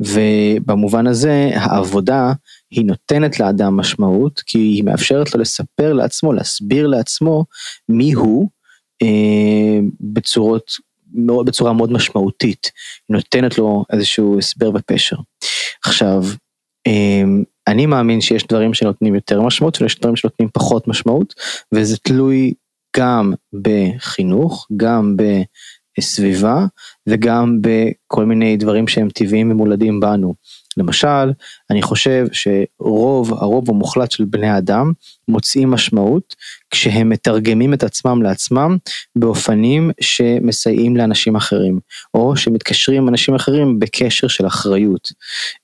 ובמובן 0.00 1.06
הזה 1.06 1.50
העבודה 1.54 2.32
היא 2.70 2.84
נותנת 2.84 3.40
לאדם 3.40 3.76
משמעות, 3.76 4.42
כי 4.46 4.58
היא 4.58 4.84
מאפשרת 4.84 5.34
לו 5.34 5.40
לספר 5.40 5.92
לעצמו, 5.92 6.32
להסביר 6.32 6.86
לעצמו 6.86 7.44
מי 7.88 8.12
הוא 8.12 8.48
אה, 9.02 9.78
בצורות, 10.00 10.72
בצורה 11.46 11.72
מאוד 11.72 11.92
משמעותית, 11.92 12.70
נותנת 13.08 13.58
לו 13.58 13.84
איזשהו 13.92 14.38
הסבר 14.38 14.70
ופשר. 14.74 15.16
עכשיו, 15.84 16.24
אה, 16.86 17.22
אני 17.68 17.86
מאמין 17.86 18.20
שיש 18.20 18.46
דברים 18.46 18.74
שנותנים 18.74 19.14
יותר 19.14 19.42
משמעות 19.42 19.82
ויש 19.82 19.98
דברים 20.00 20.16
שנותנים 20.16 20.48
פחות 20.52 20.88
משמעות 20.88 21.34
וזה 21.74 21.96
תלוי 21.96 22.52
גם 22.96 23.32
בחינוך, 23.52 24.66
גם 24.76 25.16
בסביבה 25.98 26.66
וגם 27.08 27.58
בכל 27.60 28.24
מיני 28.24 28.56
דברים 28.56 28.88
שהם 28.88 29.08
טבעיים 29.08 29.50
ומולדים 29.50 30.00
בנו. 30.00 30.34
למשל, 30.78 31.32
אני 31.70 31.82
חושב 31.82 32.26
שרוב, 32.32 33.32
הרוב 33.32 33.70
המוחלט 33.70 34.10
של 34.10 34.24
בני 34.24 34.58
אדם 34.58 34.92
מוצאים 35.28 35.70
משמעות 35.70 36.36
כשהם 36.70 37.08
מתרגמים 37.08 37.74
את 37.74 37.82
עצמם 37.82 38.22
לעצמם 38.22 38.76
באופנים 39.16 39.90
שמסייעים 40.00 40.96
לאנשים 40.96 41.36
אחרים, 41.36 41.78
או 42.14 42.36
שמתקשרים 42.36 43.02
עם 43.02 43.08
אנשים 43.08 43.34
אחרים 43.34 43.78
בקשר 43.78 44.28
של 44.28 44.46
אחריות. 44.46 45.12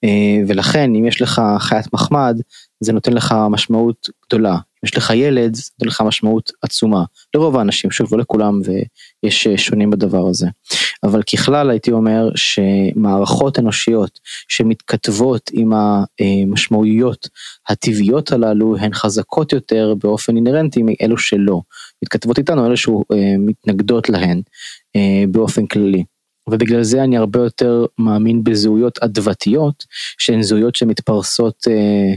אה, 0.04 0.40
ולכן 0.48 0.94
אם 0.94 1.06
יש 1.06 1.22
לך 1.22 1.42
חיית 1.58 1.92
מחמד, 1.92 2.36
זה 2.80 2.92
נותן 2.92 3.12
לך 3.12 3.34
משמעות 3.50 4.08
גדולה. 4.26 4.56
יש 4.84 4.96
לך 4.96 5.10
ילד, 5.10 5.54
זה 5.54 5.62
נותן 5.78 5.88
לך 5.88 6.00
משמעות 6.00 6.52
עצומה. 6.62 7.04
לרוב 7.34 7.56
האנשים, 7.56 7.90
שוב, 7.90 8.08
לא 8.12 8.18
לכולם, 8.18 8.60
ויש 8.64 9.46
אה, 9.46 9.58
שונים 9.58 9.90
בדבר 9.90 10.28
הזה. 10.28 10.46
אבל 11.04 11.22
ככלל 11.22 11.70
הייתי 11.70 11.92
אומר 11.92 12.30
שמערכות 12.34 13.58
אנושיות 13.58 14.20
שמתכתבות 15.08 15.50
עם 15.52 15.72
המשמעויות 15.72 17.28
הטבעיות 17.68 18.32
הללו, 18.32 18.76
הן 18.76 18.94
חזקות 18.94 19.52
יותר 19.52 19.94
באופן 20.02 20.36
אינהרנטי 20.36 20.82
מאלו 20.82 21.18
שלא. 21.18 21.60
מתכתבות 22.02 22.38
איתנו, 22.38 22.66
אלו 22.66 22.76
שמתנגדות 22.76 24.08
להן 24.08 24.42
אה, 24.96 25.24
באופן 25.30 25.66
כללי. 25.66 26.04
ובגלל 26.48 26.82
זה 26.82 27.02
אני 27.04 27.16
הרבה 27.16 27.40
יותר 27.40 27.86
מאמין 27.98 28.44
בזהויות 28.44 28.98
אדוותיות, 28.98 29.84
שהן 30.18 30.42
זהויות 30.42 30.74
שמתפרסות 30.74 31.68
אה, 31.70 32.14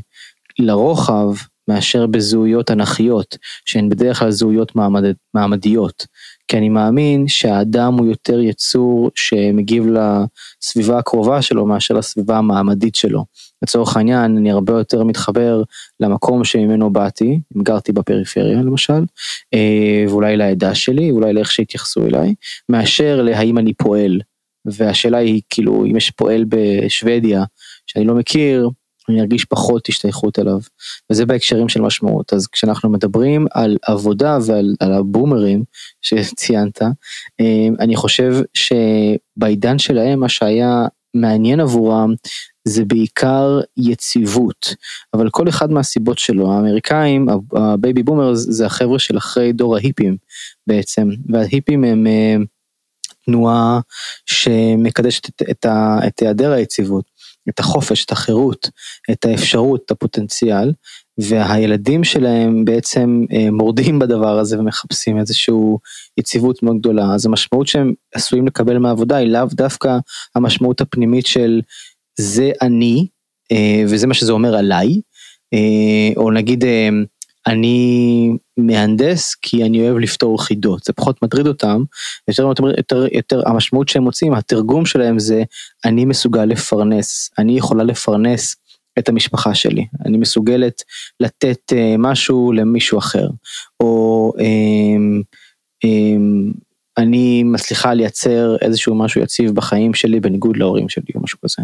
לרוחב 0.60 1.34
מאשר 1.68 2.08
בזהויות 2.08 2.72
אנכיות, 2.72 3.38
שהן 3.66 3.90
בדרך 3.90 4.20
כלל 4.20 4.32
זהויות 4.32 4.76
מעמד, 4.76 5.04
מעמדיות. 5.34 6.08
כי 6.48 6.58
אני 6.58 6.70
מאמין 6.70 7.28
שהאדם 7.28 7.94
הוא 7.94 8.08
יותר 8.08 8.40
יצור 8.40 9.12
שמגיב 9.16 9.86
לסביבה 9.88 10.98
הקרובה 10.98 11.42
שלו 11.42 11.66
מאשר 11.66 11.94
לסביבה 11.94 12.38
המעמדית 12.38 12.96
שלו. 12.96 13.26
לצורך 13.62 13.98
העניין 13.98 14.38
אני 14.38 14.52
הרבה 14.52 14.74
יותר 14.74 15.04
מתחבר 15.04 15.64
למקום 16.00 16.44
שממנו 16.44 16.94
באתי, 16.94 17.40
אם 17.58 17.64
גרתי 17.64 17.92
בפריפריה 17.92 18.62
למשל, 18.62 19.06
אה, 19.54 20.06
ואולי 20.10 20.38
לעדה 20.38 20.76
שלי, 20.76 21.12
אולי 21.12 21.34
לאיך 21.34 21.52
שהתייחסו 21.52 22.06
אליי, 22.06 22.34
מאשר 22.70 23.22
להאם 23.22 23.58
אני 23.58 23.74
פועל. 23.74 24.22
והשאלה 24.66 25.18
היא 25.18 25.42
כאילו 25.50 25.86
אם 25.86 25.98
יש 25.98 26.12
פועל 26.12 26.46
בשוודיה 26.48 27.44
שאני 27.88 28.06
לא 28.06 28.16
מכיר, 28.16 28.70
אני 29.10 29.22
ארגיש 29.22 29.46
פחות 29.46 29.90
השתייכות 29.90 30.40
אליו. 30.40 30.60
וזה 31.12 31.26
בהקשרים 31.26 31.70
של 31.70 31.82
משמעות. 31.82 32.34
אז 32.34 32.48
כשאנחנו 32.48 32.90
מדברים 32.90 33.48
על 33.52 33.78
עבודה 33.88 34.38
ועל 34.46 34.76
על 34.80 34.94
הבומרים 34.94 35.64
שציינת, 36.02 36.82
אה, 37.42 37.68
אני 37.80 37.96
חושב 37.96 38.36
שבעידן 38.54 39.80
שלהם 39.80 40.20
מה 40.20 40.30
שהיה 40.30 40.86
מעניין 41.14 41.60
עבורם 41.60 42.14
זה 42.68 42.86
בעיקר 42.86 43.60
יציבות, 43.78 44.76
אבל 45.14 45.30
כל 45.30 45.50
אחד 45.50 45.72
מהסיבות 45.72 46.18
שלו, 46.18 46.52
האמריקאים, 46.52 47.28
ה 47.54 47.64
baby 47.64 48.04
boomer 48.04 48.34
זה 48.34 48.66
החבר'ה 48.66 49.00
של 49.00 49.18
אחרי 49.18 49.54
דור 49.54 49.76
ההיפים 49.76 50.18
בעצם, 50.68 51.10
וההיפים 51.30 51.84
הם 51.84 52.08
אה, 52.08 52.36
תנועה 53.26 53.80
שמקדשת 54.26 55.30
את, 55.30 55.42
את, 55.52 55.66
את 56.08 56.20
היעדר 56.20 56.52
היציבות. 56.52 57.06
את 57.50 57.60
החופש, 57.60 58.06
את 58.06 58.12
החירות, 58.12 58.70
את 59.12 59.26
האפשרות, 59.26 59.82
את 59.86 59.92
הפוטנציאל, 59.92 60.72
והילדים 61.18 62.04
שלהם 62.04 62.66
בעצם 62.66 63.26
אה, 63.34 63.52
מורדים 63.52 64.00
בדבר 64.00 64.40
הזה 64.40 64.60
ומחפשים 64.60 65.20
איזושהי 65.20 65.56
יציבות 66.18 66.64
מאוד 66.64 66.78
גדולה. 66.80 67.14
אז 67.14 67.26
המשמעות 67.26 67.68
שהם 67.68 67.94
עשויים 68.14 68.48
לקבל 68.48 68.78
מהעבודה 68.78 69.16
היא 69.16 69.28
לאו 69.28 69.46
דווקא 69.52 69.98
המשמעות 70.36 70.82
הפנימית 70.82 71.26
של 71.26 71.62
זה 72.20 72.52
אני, 72.62 73.08
אה, 73.52 73.84
וזה 73.88 74.08
מה 74.08 74.14
שזה 74.14 74.32
אומר 74.32 74.56
עליי, 74.56 74.88
אה, 75.54 76.10
או 76.18 76.32
נגיד 76.32 76.64
אני 77.48 78.30
מהנדס 78.58 79.36
כי 79.42 79.64
אני 79.64 79.82
אוהב 79.82 79.98
לפתור 79.98 80.44
חידות, 80.44 80.84
זה 80.84 80.94
פחות 80.94 81.24
מטריד 81.24 81.48
אותם, 81.48 81.84
יותר, 82.28 82.44
יותר, 82.44 82.64
יותר, 82.78 83.06
יותר 83.12 83.50
המשמעות 83.50 83.90
שהם 83.90 84.04
מוצאים, 84.04 84.34
התרגום 84.34 84.86
שלהם 84.86 85.20
זה 85.20 85.44
אני 85.86 86.06
מסוגל 86.06 86.46
לפרנס, 86.46 87.30
אני 87.38 87.58
יכולה 87.58 87.84
לפרנס 87.84 88.56
את 89.00 89.10
המשפחה 89.10 89.56
שלי, 89.56 89.86
אני 90.06 90.18
מסוגלת 90.18 90.84
לתת 91.20 91.72
uh, 91.72 91.76
משהו 91.98 92.52
למישהו 92.52 93.00
אחר, 93.00 93.28
או 93.80 94.34
um, 94.38 95.22
um, 95.86 96.67
אני 96.98 97.44
מצליחה 97.44 97.94
לייצר 97.94 98.56
איזשהו 98.62 98.96
משהו 98.96 99.22
יציב 99.22 99.52
בחיים 99.52 99.94
שלי 99.94 100.20
בניגוד 100.20 100.58
להורים 100.58 100.90
שלי 100.90 101.06
או 101.16 101.22
משהו 101.22 101.40
כזה. 101.46 101.64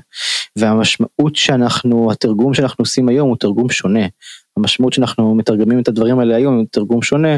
והמשמעות 0.56 1.36
שאנחנו, 1.36 2.12
התרגום 2.12 2.54
שאנחנו 2.54 2.82
עושים 2.82 3.10
היום 3.10 3.30
הוא 3.30 3.38
תרגום 3.40 3.70
שונה. 3.70 4.06
המשמעות 4.58 4.94
שאנחנו 4.94 5.36
מתרגמים 5.36 5.80
את 5.80 5.88
הדברים 5.88 6.20
האלה 6.20 6.36
היום 6.36 6.58
הוא 6.58 6.66
תרגום 6.72 7.02
שונה, 7.02 7.38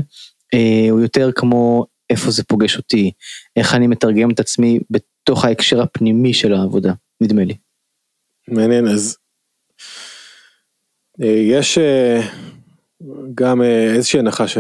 אה, 0.54 0.88
הוא 0.90 1.02
יותר 1.02 1.32
כמו 1.36 1.86
איפה 2.10 2.32
זה 2.32 2.44
פוגש 2.44 2.78
אותי, 2.78 3.12
איך 3.56 3.76
אני 3.76 3.88
מתרגם 3.88 4.32
את 4.32 4.40
עצמי 4.40 4.80
בתוך 4.90 5.46
ההקשר 5.46 5.82
הפנימי 5.82 6.34
של 6.34 6.54
העבודה, 6.54 6.94
נדמה 7.22 7.44
לי. 7.44 7.56
מעניין, 8.48 8.88
אז 8.88 9.18
אה, 11.22 11.28
יש 11.28 11.78
אה, 11.78 12.22
גם 13.36 13.62
אה, 13.62 13.94
איזושהי 13.94 14.20
הנחה 14.20 14.48
ש, 14.48 14.58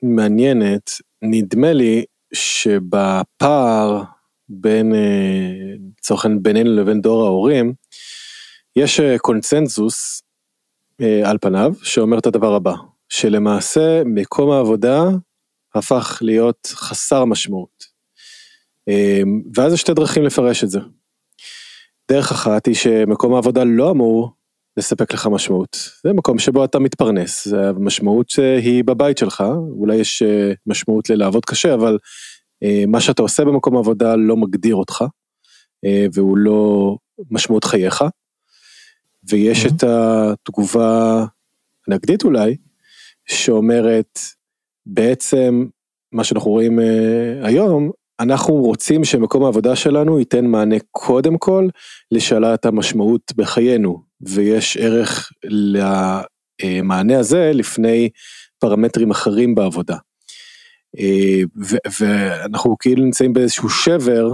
שמעניינת, 0.00 0.90
נדמה 1.22 1.72
לי 1.72 2.04
שבפער 2.32 4.02
בין, 4.48 4.92
לצורך 5.98 6.24
העניין 6.24 6.42
בינינו 6.42 6.76
לבין 6.76 7.00
דור 7.00 7.24
ההורים, 7.24 7.74
יש 8.76 9.00
קונצנזוס 9.18 10.22
אה, 11.00 11.30
על 11.30 11.38
פניו, 11.40 11.72
שאומר 11.82 12.18
את 12.18 12.26
הדבר 12.26 12.54
הבא, 12.54 12.74
שלמעשה 13.08 14.02
מקום 14.04 14.50
העבודה 14.50 15.02
הפך 15.74 16.18
להיות 16.22 16.66
חסר 16.66 17.24
משמעות. 17.24 17.84
אה, 18.88 19.22
ואז 19.54 19.72
יש 19.72 19.80
שתי 19.80 19.94
דרכים 19.94 20.22
לפרש 20.22 20.64
את 20.64 20.70
זה. 20.70 20.80
דרך 22.10 22.32
אחת 22.32 22.66
היא 22.66 22.74
שמקום 22.74 23.34
העבודה 23.34 23.64
לא 23.64 23.90
אמור 23.90 24.30
לספק 24.76 25.14
לך 25.14 25.26
משמעות. 25.26 25.76
זה 26.04 26.12
מקום 26.12 26.38
שבו 26.38 26.64
אתה 26.64 26.78
מתפרנס, 26.78 27.46
המשמעות 27.52 28.32
היא 28.62 28.84
בבית 28.84 29.18
שלך, 29.18 29.44
אולי 29.78 29.96
יש 29.96 30.22
אה, 30.22 30.52
משמעות 30.66 31.10
ללעבוד 31.10 31.44
קשה, 31.44 31.74
אבל 31.74 31.98
מה 32.86 33.00
שאתה 33.00 33.22
עושה 33.22 33.44
במקום 33.44 33.76
העבודה 33.76 34.16
לא 34.16 34.36
מגדיר 34.36 34.74
אותך. 34.74 35.04
אה, 35.84 36.06
והוא 36.12 36.36
לא 36.36 36.96
משמעות 37.30 37.64
חייך. 37.64 38.04
ויש 39.30 39.66
את 39.66 39.84
התגובה 39.84 41.24
הנגדית 41.88 42.24
אולי, 42.24 42.56
שאומרת 43.26 44.18
בעצם 44.86 45.66
מה 46.12 46.24
שאנחנו 46.24 46.50
רואים 46.50 46.78
היום, 47.42 47.90
אנחנו 48.20 48.54
רוצים 48.54 49.04
שמקום 49.04 49.44
העבודה 49.44 49.76
שלנו 49.76 50.18
ייתן 50.18 50.46
מענה 50.46 50.76
קודם 50.90 51.38
כל 51.38 51.68
לשאלת 52.10 52.66
המשמעות 52.66 53.32
בחיינו, 53.36 54.02
ויש 54.22 54.76
ערך 54.76 55.30
למענה 56.64 57.18
הזה 57.18 57.50
לפני 57.54 58.08
פרמטרים 58.58 59.10
אחרים 59.10 59.54
בעבודה. 59.54 59.96
אה, 60.98 61.42
ואנחנו 62.00 62.76
כאילו 62.78 63.04
נמצאים 63.04 63.32
באיזשהו 63.32 63.70
שבר 63.70 64.32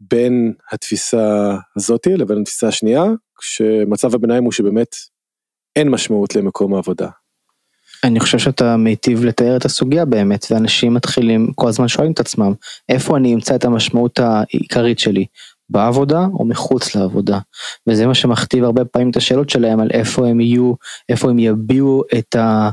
בין 0.00 0.52
התפיסה 0.72 1.56
הזאתי 1.76 2.16
לבין 2.16 2.40
התפיסה 2.40 2.68
השנייה, 2.68 3.04
כשמצב 3.38 4.14
הביניים 4.14 4.44
הוא 4.44 4.52
שבאמת 4.52 4.96
אין 5.76 5.88
משמעות 5.88 6.36
למקום 6.36 6.74
העבודה. 6.74 7.08
אני 8.04 8.20
חושב 8.20 8.38
שאתה 8.38 8.76
מיטיב 8.76 9.24
לתאר 9.24 9.56
את 9.56 9.64
הסוגיה 9.64 10.04
באמת, 10.04 10.46
ואנשים 10.50 10.94
מתחילים 10.94 11.52
כל 11.54 11.68
הזמן 11.68 11.88
שואלים 11.88 12.12
את 12.12 12.20
עצמם, 12.20 12.52
איפה 12.88 13.16
אני 13.16 13.34
אמצא 13.34 13.54
את 13.54 13.64
המשמעות 13.64 14.18
העיקרית 14.18 14.98
שלי, 14.98 15.26
בעבודה 15.70 16.26
או 16.32 16.44
מחוץ 16.44 16.94
לעבודה, 16.94 17.38
וזה 17.86 18.06
מה 18.06 18.14
שמכתיב 18.14 18.64
הרבה 18.64 18.84
פעמים 18.84 19.10
את 19.10 19.16
השאלות 19.16 19.50
שלהם 19.50 19.80
על 19.80 19.88
איפה 19.92 20.28
הם 20.28 20.40
יהיו, 20.40 20.72
איפה 21.08 21.30
הם 21.30 21.38
יביעו 21.38 22.02
את, 22.18 22.34
ה, 22.34 22.70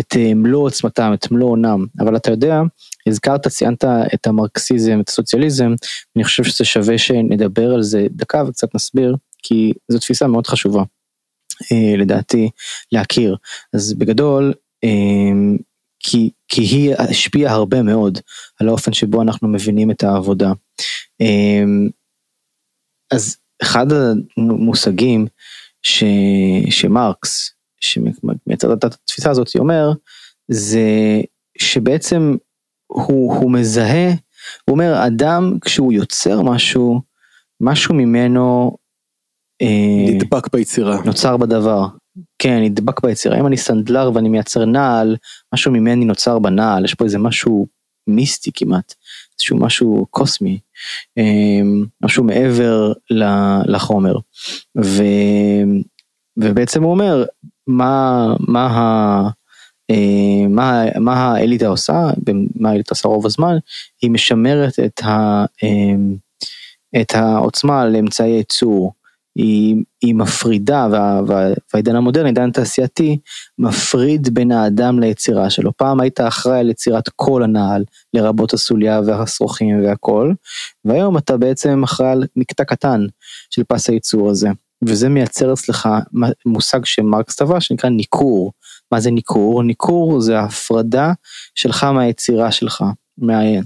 את 0.00 0.16
מלוא 0.34 0.62
עוצמתם, 0.62 1.12
את 1.14 1.30
מלוא 1.30 1.50
עונם, 1.50 1.86
אבל 2.00 2.16
אתה 2.16 2.30
יודע, 2.30 2.60
הזכרת, 3.08 3.48
ציינת 3.48 3.84
את 4.14 4.26
המרקסיזם, 4.26 5.00
את 5.00 5.08
הסוציאליזם, 5.08 5.74
אני 6.16 6.24
חושב 6.24 6.44
שזה 6.44 6.64
שווה 6.64 6.98
שנדבר 6.98 7.74
על 7.74 7.82
זה 7.82 8.06
דקה 8.10 8.42
וקצת 8.46 8.74
נסביר, 8.74 9.16
כי 9.42 9.72
זו 9.88 9.98
תפיסה 9.98 10.26
מאוד 10.26 10.46
חשובה. 10.46 10.82
אה, 11.72 11.96
לדעתי 11.96 12.50
להכיר 12.92 13.36
אז 13.72 13.94
בגדול 13.94 14.52
אמ, 14.82 15.56
כי, 15.98 16.30
כי 16.48 16.60
היא 16.60 16.94
השפיעה 16.98 17.54
הרבה 17.54 17.82
מאוד 17.82 18.18
על 18.60 18.68
האופן 18.68 18.92
שבו 18.92 19.22
אנחנו 19.22 19.48
מבינים 19.48 19.90
את 19.90 20.02
העבודה. 20.02 20.52
אמ, 21.20 21.88
אז 23.10 23.36
אחד 23.62 23.86
המושגים 24.36 25.26
ש, 25.82 26.04
שמרקס, 26.70 27.50
שמייצר 27.80 28.72
את 28.72 28.84
התפיסה 28.84 29.30
הזאת, 29.30 29.48
אומר, 29.58 29.92
זה 30.48 30.80
שבעצם 31.58 32.36
הוא, 32.86 33.34
הוא 33.34 33.50
מזהה, 33.50 34.08
הוא 34.64 34.74
אומר, 34.74 35.06
אדם 35.06 35.58
כשהוא 35.60 35.92
יוצר 35.92 36.42
משהו, 36.42 37.00
משהו 37.60 37.94
ממנו 37.94 38.76
אה, 39.62 40.14
נדבק 40.14 40.52
ביצירה. 40.52 41.02
נוצר 41.04 41.36
בדבר. 41.36 41.86
כן, 42.38 42.58
נדבק 42.62 43.00
ביצירה. 43.00 43.40
אם 43.40 43.46
אני 43.46 43.56
סנדלר 43.56 44.10
ואני 44.14 44.28
מייצר 44.28 44.64
נעל, 44.64 45.16
משהו 45.54 45.72
ממני 45.72 46.04
נוצר 46.04 46.38
בנעל, 46.38 46.84
יש 46.84 46.94
פה 46.94 47.04
איזה 47.04 47.18
משהו 47.18 47.66
מיסטי 48.06 48.50
כמעט, 48.54 48.94
איזשהו 49.38 49.58
משהו 49.58 50.06
קוסמי, 50.10 50.58
אמ, 51.16 51.84
משהו 52.02 52.24
מעבר 52.24 52.92
לחומר. 53.66 54.16
ו, 54.82 55.02
ובעצם 56.36 56.82
הוא 56.82 56.90
אומר, 56.90 57.24
מה, 57.66 58.26
מה, 58.40 58.66
ה, 58.66 59.28
אה, 59.90 60.48
מה, 60.48 60.84
מה 61.00 61.14
האליטה 61.14 61.66
עושה, 61.66 62.10
מה 62.56 62.70
האליטה 62.70 62.94
עושה 62.94 63.08
רוב 63.08 63.26
הזמן, 63.26 63.56
היא 64.02 64.10
משמרת 64.10 64.78
את, 64.78 65.00
ה, 65.04 65.44
אמ, 65.62 66.16
את 67.00 67.14
העוצמה 67.14 67.86
לאמצעי 67.86 68.30
ייצור. 68.30 68.92
היא, 69.36 69.76
היא 70.02 70.14
מפרידה, 70.14 70.88
וה, 70.92 71.20
וה, 71.26 71.48
והעידן 71.74 71.96
המודרני, 71.96 72.24
העידן 72.24 72.48
התעשייתי, 72.48 73.18
מפריד 73.58 74.34
בין 74.34 74.52
האדם 74.52 75.00
ליצירה 75.00 75.50
שלו. 75.50 75.72
פעם 75.76 76.00
היית 76.00 76.20
אחראי 76.20 76.58
על 76.58 76.70
יצירת 76.70 77.08
כל 77.16 77.42
הנעל, 77.42 77.84
לרבות 78.14 78.54
הסוליה 78.54 79.00
והשרוכים 79.06 79.84
והכל, 79.84 80.32
והיום 80.84 81.18
אתה 81.18 81.36
בעצם 81.36 81.82
אחראי 81.84 82.10
על 82.10 82.24
מקטע 82.36 82.64
קטן 82.64 83.06
של 83.50 83.62
פס 83.68 83.88
הייצור 83.90 84.30
הזה. 84.30 84.48
וזה 84.84 85.08
מייצר 85.08 85.52
אצלך 85.52 85.88
מושג 86.46 86.84
שמרקס 86.84 87.36
טבע 87.36 87.60
שנקרא 87.60 87.90
ניכור. 87.90 88.52
מה 88.92 89.00
זה 89.00 89.10
ניכור? 89.10 89.62
ניכור 89.62 90.20
זה 90.20 90.38
ההפרדה 90.38 91.12
שלך 91.54 91.84
מהיצירה 91.84 92.52
שלך, 92.52 92.84
מהעין. 93.18 93.64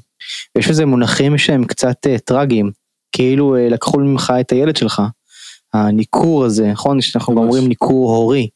ויש 0.57 0.69
בזה 0.69 0.87
מונחים 0.87 1.39
שהם 1.39 1.65
קצת 1.65 1.97
uh, 2.07 2.19
טרגיים, 2.25 2.71
כאילו 3.13 3.57
uh, 3.57 3.73
לקחו 3.73 3.99
ממך 3.99 4.33
את 4.41 4.53
הילד 4.53 4.77
שלך. 4.77 5.03
הניכור 5.75 6.45
הזה, 6.45 6.67
נכון? 6.73 7.01
שאנחנו 7.01 7.35
גם 7.35 7.39
אומרים 7.39 7.69
ניכור 7.69 8.17
הורי, 8.17 8.49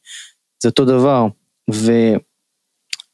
זה 0.62 0.68
אותו 0.68 0.84
דבר. 0.84 1.26
ו, 1.72 1.92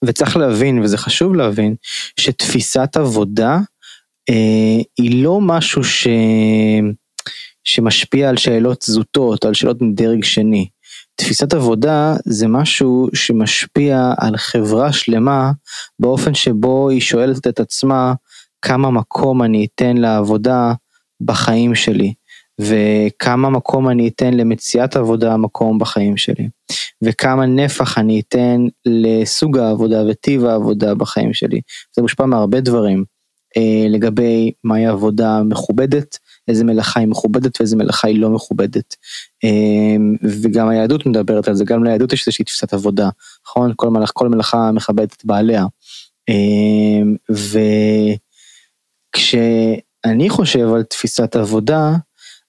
וצריך 0.04 0.36
להבין, 0.36 0.78
וזה 0.78 0.98
חשוב 0.98 1.34
להבין, 1.34 1.74
שתפיסת 2.20 2.96
עבודה 2.96 3.58
אה, 4.30 4.82
היא 4.98 5.24
לא 5.24 5.40
משהו 5.40 5.84
ש, 5.84 6.06
שמשפיע 7.64 8.28
על 8.28 8.36
שאלות 8.36 8.82
זוטות, 8.82 9.44
על 9.44 9.54
שאלות 9.54 9.82
מדרג 9.82 10.24
שני. 10.24 10.68
תפיסת 11.14 11.54
עבודה 11.54 12.14
זה 12.24 12.48
משהו 12.48 13.08
שמשפיע 13.14 14.12
על 14.18 14.36
חברה 14.36 14.92
שלמה 14.92 15.52
באופן 15.98 16.34
שבו 16.34 16.88
היא 16.88 17.00
שואלת 17.00 17.46
את 17.46 17.60
עצמה 17.60 18.14
כמה 18.62 18.90
מקום 18.90 19.42
אני 19.42 19.66
אתן 19.66 19.96
לעבודה 19.96 20.72
בחיים 21.20 21.74
שלי. 21.74 22.14
וכמה 22.60 23.50
מקום 23.50 23.88
אני 23.88 24.08
אתן 24.08 24.34
למציאת 24.34 24.96
עבודה 24.96 25.36
מקום 25.36 25.78
בחיים 25.78 26.16
שלי, 26.16 26.48
וכמה 27.04 27.46
נפח 27.46 27.98
אני 27.98 28.20
אתן 28.20 28.66
לסוג 28.86 29.58
העבודה 29.58 30.02
וטיב 30.08 30.44
העבודה 30.44 30.94
בחיים 30.94 31.34
שלי. 31.34 31.60
זה 31.96 32.02
מושפע 32.02 32.26
מהרבה 32.26 32.60
דברים 32.60 33.04
אה, 33.56 33.88
לגבי 33.88 34.52
מהי 34.64 34.86
עבודה 34.86 35.42
מכובדת, 35.42 36.18
איזה 36.48 36.64
מלאכה 36.64 37.00
היא 37.00 37.08
מכובדת 37.08 37.60
ואיזה 37.60 37.76
מלאכה 37.76 38.08
היא 38.08 38.20
לא 38.20 38.30
מכובדת. 38.30 38.96
אה, 39.44 39.96
וגם 40.42 40.68
היהדות 40.68 41.06
מדברת 41.06 41.48
על 41.48 41.54
זה, 41.54 41.64
גם 41.64 41.84
ליהדות 41.84 42.12
יש 42.12 42.26
איזושהי 42.26 42.44
תפיסת 42.44 42.74
עבודה, 42.74 43.08
נכון? 43.46 43.72
כל 43.76 43.90
מלאכה, 43.90 44.12
כל 44.12 44.28
מלאכה 44.28 44.72
מכבדת 44.72 45.12
את 45.12 45.24
בעליה. 45.24 45.66
אה, 46.28 47.02
וכשאני 49.16 50.28
חושב 50.28 50.72
על 50.74 50.82
תפיסת 50.82 51.36
עבודה, 51.36 51.92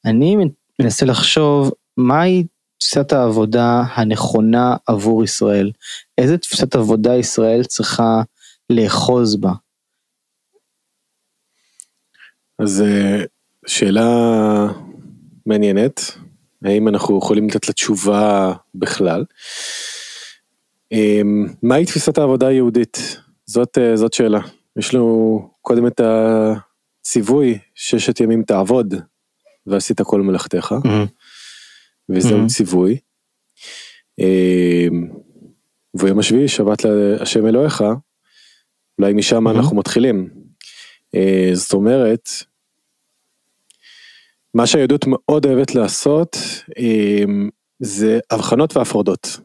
אני 0.06 0.36
מנסה 0.82 1.06
לחשוב 1.06 1.72
מהי 1.98 2.44
תפיסת 2.78 3.14
העבודה 3.14 3.84
הנכונה 3.94 4.76
עבור 4.88 5.24
ישראל. 5.24 5.72
איזה 6.18 6.38
תפיסת 6.38 6.76
עבודה 6.76 7.16
ישראל 7.16 7.64
צריכה 7.64 8.22
לאחוז 8.70 9.36
בה? 9.36 9.52
אז 12.60 12.82
אה, 12.82 13.24
שאלה 13.68 14.08
מעניינת, 15.46 16.02
האם 16.66 16.88
אנחנו 16.88 17.18
יכולים 17.18 17.48
לתת 17.48 17.68
לה 17.68 17.74
תשובה 17.74 18.54
בכלל? 18.76 19.26
אמ, 20.92 21.46
מהי 21.64 21.86
תפיסת 21.86 22.18
העבודה 22.18 22.48
היהודית? 22.48 23.18
זאת, 23.46 23.78
אה, 23.78 23.98
זאת 23.98 24.14
שאלה. 24.14 24.40
יש 24.80 24.94
לנו 24.94 25.50
קודם 25.62 25.88
את 25.88 26.02
הציווי 26.04 27.60
ששת 27.76 28.20
ימים 28.20 28.44
תעבוד, 28.44 28.94
ועשית 29.68 30.02
כל 30.02 30.22
מלאכתך. 30.22 30.76
וזהו. 32.10 32.48
ציווי. 32.48 32.98
אמ, 34.20 35.08
ויום 35.94 36.20
השביעי 36.20 36.48
שבת 36.48 36.86
להשם 36.86 37.48
אלוהיך, 37.48 37.84
אולי 39.00 39.14
משם. 39.14 39.48
אנחנו 39.48 39.76
מתחילים. 39.76 40.30
אה, 41.16 41.50
זאת 41.54 41.74
אומרת, 41.74 42.30
מה 44.54 44.68
שהיהדות 44.68 45.06
מאוד 45.08 45.46
אוהבת 45.46 45.76
לעשות 45.76 46.38
אמ, 46.78 47.50
זה 47.80 48.20
הבחנות 48.32 48.78
והפרדות. 48.78 49.40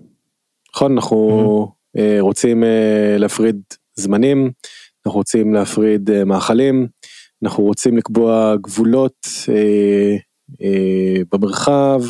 נכון, 0.75 0.93
אנחנו 0.93 1.73
mm-hmm. 1.73 2.01
רוצים 2.21 2.65
אה, 2.65 3.17
להפריד 3.19 3.61
זמנים, 3.95 4.51
אנחנו 5.07 5.19
רוצים 5.19 5.55
להפריד 5.55 6.25
מאכלים, 6.25 6.89
אנחנו 7.45 7.65
רוצים 7.65 7.97
לקבוע 7.97 8.57
גבולות 8.57 9.27
אה, 9.49 10.17
אה, 10.63 11.23
במרחב, 11.33 12.01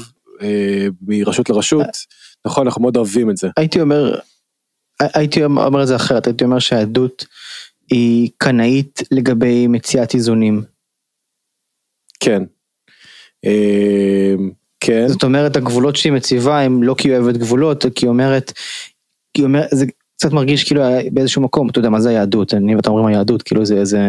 אה, 0.42 0.86
מרשות 1.02 1.50
לרשות, 1.50 1.86
נכון, 2.46 2.66
אנחנו 2.66 2.82
מאוד 2.82 2.96
אוהבים 2.96 3.30
את 3.30 3.36
זה. 3.36 3.48
הייתי 3.56 3.80
אומר, 3.80 4.18
הייתי 5.00 5.44
אומר 5.44 5.82
את 5.82 5.86
זה 5.86 5.96
אחרת, 5.96 6.26
הייתי 6.26 6.44
אומר 6.44 6.58
שהעדות 6.58 7.26
היא 7.90 8.30
קנאית 8.38 9.02
לגבי 9.10 9.66
מציאת 9.66 10.14
איזונים. 10.14 10.62
כן. 12.20 12.42
אה, 13.44 14.34
כן. 14.80 15.08
זאת 15.08 15.22
אומרת 15.22 15.56
הגבולות 15.56 15.96
שהיא 15.96 16.12
מציבה 16.12 16.60
הם 16.60 16.82
לא 16.82 16.94
כי 16.98 17.08
היא 17.08 17.18
אוהבת 17.18 17.36
גבולות, 17.36 17.84
כי 17.94 18.06
היא 18.06 18.08
אומרת, 18.08 18.52
כי 19.34 19.42
היא 19.42 19.44
אומרת, 19.44 19.68
זה 19.72 19.86
קצת 20.16 20.32
מרגיש 20.32 20.64
כאילו 20.64 20.82
באיזשהו 21.12 21.42
מקום, 21.42 21.70
אתה 21.70 21.78
יודע 21.78 21.90
מה 21.90 22.00
זה 22.00 22.08
היהדות, 22.08 22.54
אני 22.54 22.76
ואתה 22.76 22.90
אומרים 22.90 23.06
היהדות, 23.06 23.42
כאילו 23.42 23.64
זה 23.64 23.74
איזה... 23.74 24.00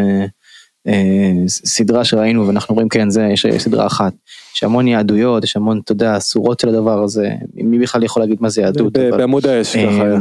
סדרה 1.48 2.06
שראינו 2.06 2.48
ואנחנו 2.48 2.76
רואים 2.76 2.90
כן 2.90 3.10
זה 3.10 3.28
יש 3.34 3.46
סדרה 3.58 3.88
אחת 3.88 4.14
יש 4.56 4.64
המון 4.64 4.88
יהדויות 4.88 5.44
יש 5.44 5.56
המון 5.56 5.82
אתה 5.84 5.92
יודע 5.92 6.20
סורות 6.20 6.60
של 6.60 6.70
הדבר 6.70 7.04
הזה 7.04 7.30
מי 7.54 7.80
בכלל 7.80 8.04
יכול 8.04 8.22
להגיד 8.22 8.38
מה 8.42 8.50
זה 8.50 8.62
יהדות. 8.62 8.94
בעמוד 8.98 9.46
האש 9.48 9.76
ככה 9.76 10.04
היה. 10.04 10.18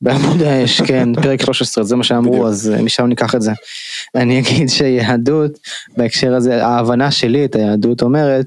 בעמוד 0.00 0.42
האש 0.42 0.80
כן 0.80 1.14
פרק 1.22 1.42
13 1.42 1.84
זה 1.84 1.96
מה 1.96 2.04
שאמרו 2.04 2.46
אז 2.46 2.72
משם 2.82 3.06
ניקח 3.06 3.34
את 3.34 3.42
זה. 3.42 3.52
אני 4.14 4.38
אגיד 4.38 4.68
שיהדות 4.68 5.58
בהקשר 5.96 6.34
הזה 6.34 6.66
ההבנה 6.66 7.10
שלי 7.10 7.44
את 7.44 7.54
היהדות 7.54 8.02
אומרת. 8.02 8.46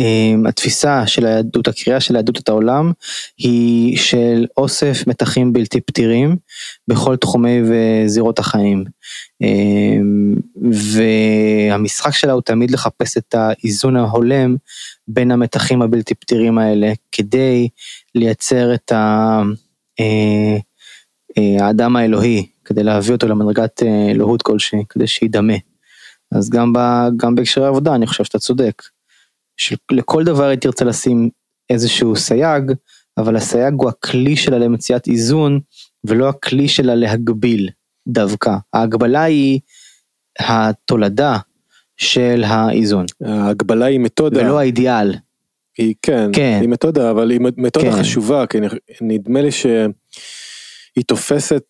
שהתפיסה 0.00 1.06
של 1.06 1.26
היהדות, 1.26 1.68
הקריאה 1.68 2.00
של 2.00 2.14
היהדות 2.16 2.38
את 2.38 2.48
העולם, 2.48 2.92
היא 3.38 3.96
של 3.96 4.46
אוסף 4.56 5.06
מתחים 5.06 5.52
בלתי 5.52 5.80
פתירים 5.80 6.36
בכל 6.88 7.16
תחומי 7.16 7.60
וזירות 7.68 8.38
החיים. 8.38 8.84
והמשחק 10.72 12.14
שלה 12.14 12.32
הוא 12.32 12.42
תמיד 12.42 12.70
לחפש 12.70 13.16
את 13.16 13.34
האיזון 13.34 13.96
ההולם 13.96 14.56
בין 15.08 15.30
המתחים 15.30 15.82
הבלתי 15.82 16.14
פתירים 16.14 16.58
האלה, 16.58 16.92
כדי 17.12 17.68
לייצר 18.14 18.74
את 18.74 18.92
האדם 21.60 21.96
האלוהי, 21.96 22.46
כדי 22.64 22.82
להביא 22.82 23.14
אותו 23.14 23.28
למדרגת 23.28 23.82
אלוהות 24.10 24.42
כלשהי, 24.42 24.82
כדי 24.88 25.06
שידמה. 25.06 25.56
אז 26.32 26.50
גם, 26.50 26.72
ב, 26.72 26.78
גם 27.16 27.34
בהקשרי 27.34 27.66
עבודה 27.66 27.94
אני 27.94 28.06
חושב 28.06 28.24
שאתה 28.24 28.38
צודק. 28.38 28.82
שלכל 29.56 30.24
דבר 30.24 30.44
היא 30.44 30.58
תרצה 30.58 30.84
לשים 30.84 31.30
איזשהו 31.70 32.16
סייג, 32.16 32.72
אבל 33.18 33.36
הסייג 33.36 33.74
הוא 33.74 33.88
הכלי 33.88 34.36
שלה 34.36 34.58
למציאת 34.58 35.08
איזון, 35.08 35.60
ולא 36.04 36.28
הכלי 36.28 36.68
שלה 36.68 36.94
להגביל 36.94 37.68
דווקא. 38.08 38.50
ההגבלה 38.72 39.22
היא 39.22 39.60
התולדה 40.38 41.38
של 41.96 42.42
האיזון. 42.46 43.06
ההגבלה 43.24 43.86
היא 43.86 44.00
מתודה. 44.00 44.40
ולא 44.40 44.58
האידיאל. 44.58 45.14
היא 45.78 45.94
כן, 46.02 46.30
כן, 46.32 46.58
היא 46.60 46.68
מתודה, 46.68 47.10
אבל 47.10 47.30
היא 47.30 47.40
מתודה 47.56 47.92
כן. 47.92 47.98
חשובה, 47.98 48.46
כי 48.46 48.58
נדמה 49.00 49.42
לי 49.42 49.50
שהיא 49.50 51.04
תופסת 51.06 51.64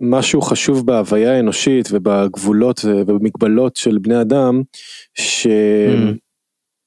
משהו 0.00 0.42
חשוב 0.42 0.86
בהוויה 0.86 1.36
האנושית 1.36 1.88
ובגבולות 1.92 2.80
ובמגבלות 2.84 3.76
של 3.76 3.98
בני 3.98 4.20
אדם, 4.20 4.62
שהאמת 5.14 6.14
mm. 6.14 6.29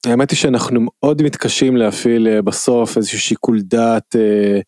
היא 0.06 0.38
שאנחנו 0.38 0.80
מאוד 0.82 1.22
מתקשים 1.22 1.78
להפעיל 1.78 2.28
אה, 2.28 2.42
בסוף 2.42 2.98
איזשהו 2.98 3.20
שיקול 3.20 3.62
דעת 3.62 4.16
אה, 4.16 4.60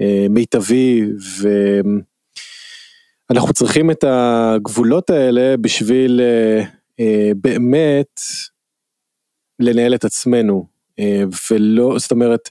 אה, 0.00 0.26
מיטבי, 0.30 1.02
ואנחנו 3.30 3.52
צריכים 3.52 3.90
את 3.90 4.04
הגבולות 4.08 5.10
האלה 5.10 5.56
בשביל 5.56 6.20
אה, 6.20 6.64
אה, 7.00 7.30
באמת 7.34 8.20
לנהל 9.60 9.94
את 9.94 10.04
עצמנו, 10.04 10.66
אה, 10.98 11.22
ולא, 11.50 11.98
זאת 11.98 12.10
אומרת, 12.10 12.48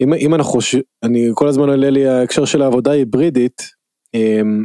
אם, 0.00 0.14
אם 0.14 0.34
אנחנו, 0.34 0.60
אני 1.02 1.28
כל 1.34 1.48
הזמן 1.48 1.68
עולה 1.68 1.90
לי 1.90 2.08
ההקשר 2.08 2.44
של 2.44 2.62
העבודה 2.62 2.90
ההיברידית, 2.90 3.62
אמ, 4.14 4.64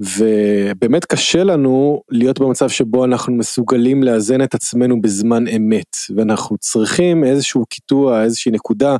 ובאמת 0.00 1.04
קשה 1.04 1.44
לנו 1.44 2.02
להיות 2.10 2.40
במצב 2.40 2.68
שבו 2.68 3.04
אנחנו 3.04 3.34
מסוגלים 3.34 4.02
לאזן 4.02 4.42
את 4.42 4.54
עצמנו 4.54 5.00
בזמן 5.00 5.48
אמת, 5.48 5.96
ואנחנו 6.16 6.58
צריכים 6.58 7.24
איזשהו 7.24 7.66
קיטוע, 7.66 8.22
איזושהי 8.22 8.52
נקודה, 8.52 8.96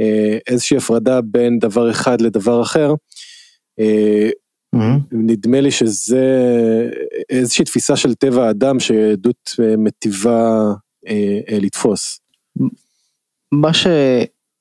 אה, 0.00 0.38
איזושהי 0.48 0.76
הפרדה 0.76 1.20
בין 1.20 1.58
דבר 1.58 1.90
אחד 1.90 2.20
לדבר 2.20 2.62
אחר. 2.62 2.94
Mm-hmm. 4.76 4.78
נדמה 5.12 5.60
לי 5.60 5.70
שזה 5.70 6.24
איזושהי 7.30 7.64
תפיסה 7.64 7.96
של 7.96 8.14
טבע 8.14 8.46
האדם 8.46 8.80
שעדות 8.80 9.50
אה, 9.62 9.76
מטיבה 9.76 10.72
לתפוס. 11.60 12.20
מה 13.52 13.74
ש... 13.74 13.86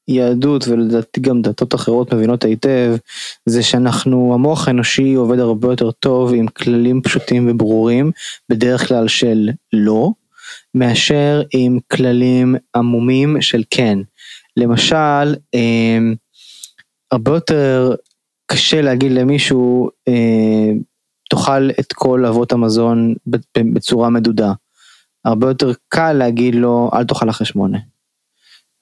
יהדות 0.09 0.67
ולדעתי 0.67 1.21
גם 1.21 1.41
דתות 1.41 1.75
אחרות 1.75 2.13
מבינות 2.13 2.43
היטב 2.45 2.95
זה 3.45 3.63
שאנחנו 3.63 4.33
המוח 4.33 4.67
האנושי 4.67 5.13
עובד 5.13 5.39
הרבה 5.39 5.67
יותר 5.67 5.91
טוב 5.91 6.33
עם 6.33 6.47
כללים 6.47 7.01
פשוטים 7.01 7.47
וברורים 7.49 8.11
בדרך 8.49 8.87
כלל 8.87 9.07
של 9.07 9.49
לא 9.73 10.11
מאשר 10.75 11.41
עם 11.53 11.79
כללים 11.91 12.55
עמומים 12.75 13.41
של 13.41 13.63
כן. 13.69 13.99
למשל 14.57 15.35
אה, 15.55 15.99
הרבה 17.11 17.31
יותר 17.31 17.95
קשה 18.51 18.81
להגיד 18.81 19.11
למישהו 19.11 19.89
אה, 20.07 20.71
תאכל 21.29 21.69
את 21.79 21.93
כל 21.93 22.25
אבות 22.25 22.51
המזון 22.51 23.13
בצורה 23.57 24.09
מדודה. 24.09 24.53
הרבה 25.25 25.47
יותר 25.47 25.71
קל 25.87 26.13
להגיד 26.13 26.55
לו 26.55 26.91
אל 26.93 27.03
תאכל 27.03 27.29
אחרי 27.29 27.47
שמונה. 27.47 27.77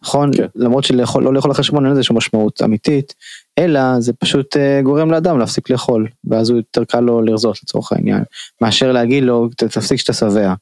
נכון? 0.02 0.32
כן. 0.38 0.46
למרות 0.56 0.84
שלאכול, 0.84 1.24
לא 1.24 1.34
לאכול 1.34 1.52
אחרי 1.52 1.64
שמונה 1.64 1.88
אין 1.88 1.94
לזה 1.94 2.04
שום 2.04 2.18
משמעות 2.18 2.62
אמיתית, 2.62 3.14
אלא 3.60 4.00
זה 4.00 4.14
פשוט 4.14 4.56
uh, 4.56 4.84
גורם 4.84 5.12
לאדם 5.12 5.40
להפסיק 5.40 5.70
לאכול, 5.70 6.08
ואז 6.30 6.50
הוא 6.50 6.58
יותר 6.58 6.84
קל 6.84 7.00
לו 7.00 7.22
לרזות 7.22 7.58
לצורך 7.64 7.92
העניין, 7.92 8.24
מאשר 8.62 8.92
להגיד 8.92 9.24
לו 9.24 9.50
תפסיק 9.58 10.00
שאתה 10.00 10.14
שבע. 10.14 10.54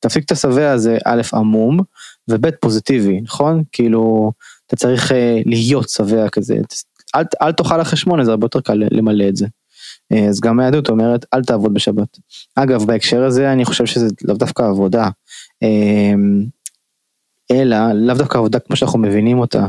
תפסיק 0.00 0.24
את 0.24 0.32
השבע 0.32 0.76
זה 0.76 0.98
א' 1.04 1.22
עמום, 1.34 1.80
וב' 2.28 2.50
פוזיטיבי, 2.50 3.20
נכון? 3.20 3.62
כאילו, 3.72 4.32
אתה 4.66 4.76
צריך 4.76 5.10
uh, 5.10 5.14
להיות 5.46 5.88
שבע 5.88 6.28
כזה, 6.28 6.56
אל, 7.14 7.22
אל 7.42 7.52
תאכל 7.52 7.82
אחרי 7.82 7.96
שמונה 7.96 8.24
זה 8.24 8.30
הרבה 8.30 8.44
יותר 8.44 8.60
קל 8.60 8.82
למלא 8.90 9.28
את 9.28 9.36
זה. 9.36 9.46
Uh, 10.14 10.28
אז 10.28 10.40
גם 10.40 10.60
היהדות 10.60 10.88
אומרת 10.88 11.26
אל 11.34 11.44
תעבוד 11.44 11.74
בשבת. 11.74 12.18
אגב 12.54 12.84
בהקשר 12.84 13.24
הזה 13.24 13.52
אני 13.52 13.64
חושב 13.64 13.86
שזה 13.86 14.06
לאו 14.24 14.36
דווקא 14.36 14.62
עבודה. 14.62 15.08
אלא 17.50 17.92
לאו 17.92 18.14
דווקא 18.14 18.38
עבודה 18.38 18.58
כמו 18.58 18.76
שאנחנו 18.76 18.98
מבינים 18.98 19.38
אותה, 19.38 19.66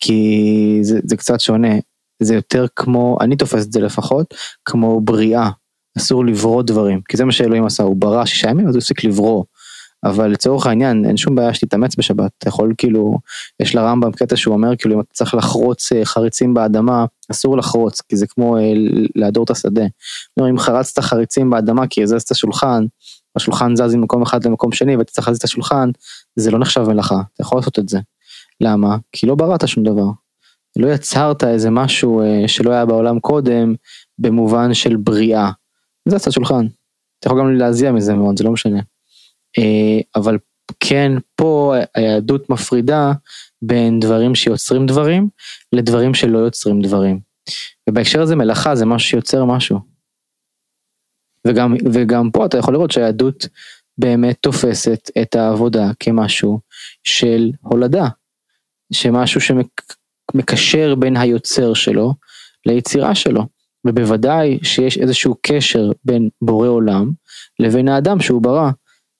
כי 0.00 0.78
זה, 0.82 1.00
זה 1.04 1.16
קצת 1.16 1.40
שונה, 1.40 1.74
זה 2.22 2.34
יותר 2.34 2.66
כמו, 2.76 3.18
אני 3.20 3.36
תופס 3.36 3.66
את 3.66 3.72
זה 3.72 3.80
לפחות, 3.80 4.34
כמו 4.64 5.00
בריאה, 5.00 5.50
אסור 5.98 6.24
לברוא 6.24 6.62
דברים, 6.62 7.00
כי 7.08 7.16
זה 7.16 7.24
מה 7.24 7.32
שאלוהים 7.32 7.66
עשה, 7.66 7.82
הוא 7.82 7.96
ברא 7.96 8.24
שישה 8.24 8.50
ימים 8.50 8.68
אז 8.68 8.74
הוא 8.74 8.78
הפסיק 8.78 9.04
לברוא. 9.04 9.44
אבל 10.04 10.28
לצורך 10.30 10.66
העניין 10.66 11.04
אין 11.04 11.16
שום 11.16 11.34
בעיה 11.34 11.54
שתתאמץ 11.54 11.96
בשבת, 11.96 12.30
אתה 12.38 12.48
יכול 12.48 12.74
כאילו, 12.78 13.18
יש 13.60 13.74
לרמב"ם 13.74 14.12
קטע 14.12 14.36
שהוא 14.36 14.54
אומר 14.54 14.76
כאילו 14.76 14.94
אם 14.94 15.00
אתה 15.00 15.12
צריך 15.12 15.34
לחרוץ 15.34 15.92
אה, 15.92 16.04
חריצים 16.04 16.54
באדמה, 16.54 17.04
אסור 17.30 17.56
לחרוץ, 17.56 18.00
כי 18.00 18.16
זה 18.16 18.26
כמו 18.26 18.56
אה, 18.56 18.72
להדור 19.16 19.44
את 19.44 19.50
השדה. 19.50 19.84
אם 20.40 20.58
חרצת 20.58 21.02
חריצים 21.02 21.50
באדמה 21.50 21.86
כי 21.86 22.02
הזזת 22.02 22.34
שולחן, 22.34 22.84
השולחן 23.36 23.76
זז 23.76 23.94
ממקום 23.94 24.22
אחד 24.22 24.44
למקום 24.44 24.72
שני 24.72 24.96
ואתה 24.96 25.12
צריך 25.12 25.28
להזיז 25.28 25.38
את 25.38 25.44
השולחן, 25.44 25.90
זה 26.36 26.50
לא 26.50 26.58
נחשב 26.58 26.80
מלאכה, 26.80 27.20
אתה 27.34 27.42
יכול 27.42 27.58
לעשות 27.58 27.78
את 27.78 27.88
זה. 27.88 27.98
למה? 28.60 28.96
כי 29.12 29.26
לא 29.26 29.34
בראת 29.34 29.68
שום 29.68 29.84
דבר. 29.84 30.06
לא 30.78 30.92
יצרת 30.92 31.44
איזה 31.44 31.70
משהו 31.70 32.22
אה, 32.22 32.48
שלא 32.48 32.70
היה 32.70 32.86
בעולם 32.86 33.20
קודם, 33.20 33.74
במובן 34.18 34.74
של 34.74 34.96
בריאה. 34.96 35.50
זה 36.08 36.16
עשה 36.16 36.30
שולחן. 36.30 36.66
אתה 37.18 37.28
יכול 37.28 37.40
גם 37.40 37.54
להזיע 37.54 37.92
מזה 37.92 38.14
מאוד, 38.14 38.38
זה 38.38 38.44
לא 38.44 38.52
משנה. 38.52 38.80
אה, 39.58 40.00
אבל 40.16 40.38
כן, 40.80 41.12
פה 41.36 41.74
היהדות 41.94 42.50
מפרידה 42.50 43.12
בין 43.62 44.00
דברים 44.00 44.34
שיוצרים 44.34 44.86
דברים, 44.86 45.28
לדברים 45.72 46.14
שלא 46.14 46.38
יוצרים 46.38 46.82
דברים. 46.82 47.20
ובהקשר 47.88 48.22
הזה 48.22 48.36
מלאכה 48.36 48.74
זה 48.74 48.86
משהו 48.86 49.08
שיוצר 49.08 49.44
משהו. 49.44 49.78
וגם, 51.46 51.74
וגם 51.92 52.30
פה 52.30 52.46
אתה 52.46 52.58
יכול 52.58 52.74
לראות 52.74 52.90
שהיהדות 52.90 53.48
באמת 53.98 54.36
תופסת 54.40 55.10
את 55.22 55.34
העבודה 55.34 55.90
כמשהו 56.00 56.60
של 57.04 57.50
הולדה, 57.60 58.08
שמשהו 58.92 59.40
שמקשר 59.40 60.94
בין 60.94 61.16
היוצר 61.16 61.74
שלו 61.74 62.14
ליצירה 62.66 63.14
שלו, 63.14 63.46
ובוודאי 63.86 64.58
שיש 64.62 64.98
איזשהו 64.98 65.36
קשר 65.42 65.90
בין 66.04 66.28
בורא 66.42 66.68
עולם 66.68 67.12
לבין 67.58 67.88
האדם 67.88 68.20
שהוא 68.20 68.42
ברא, 68.42 68.70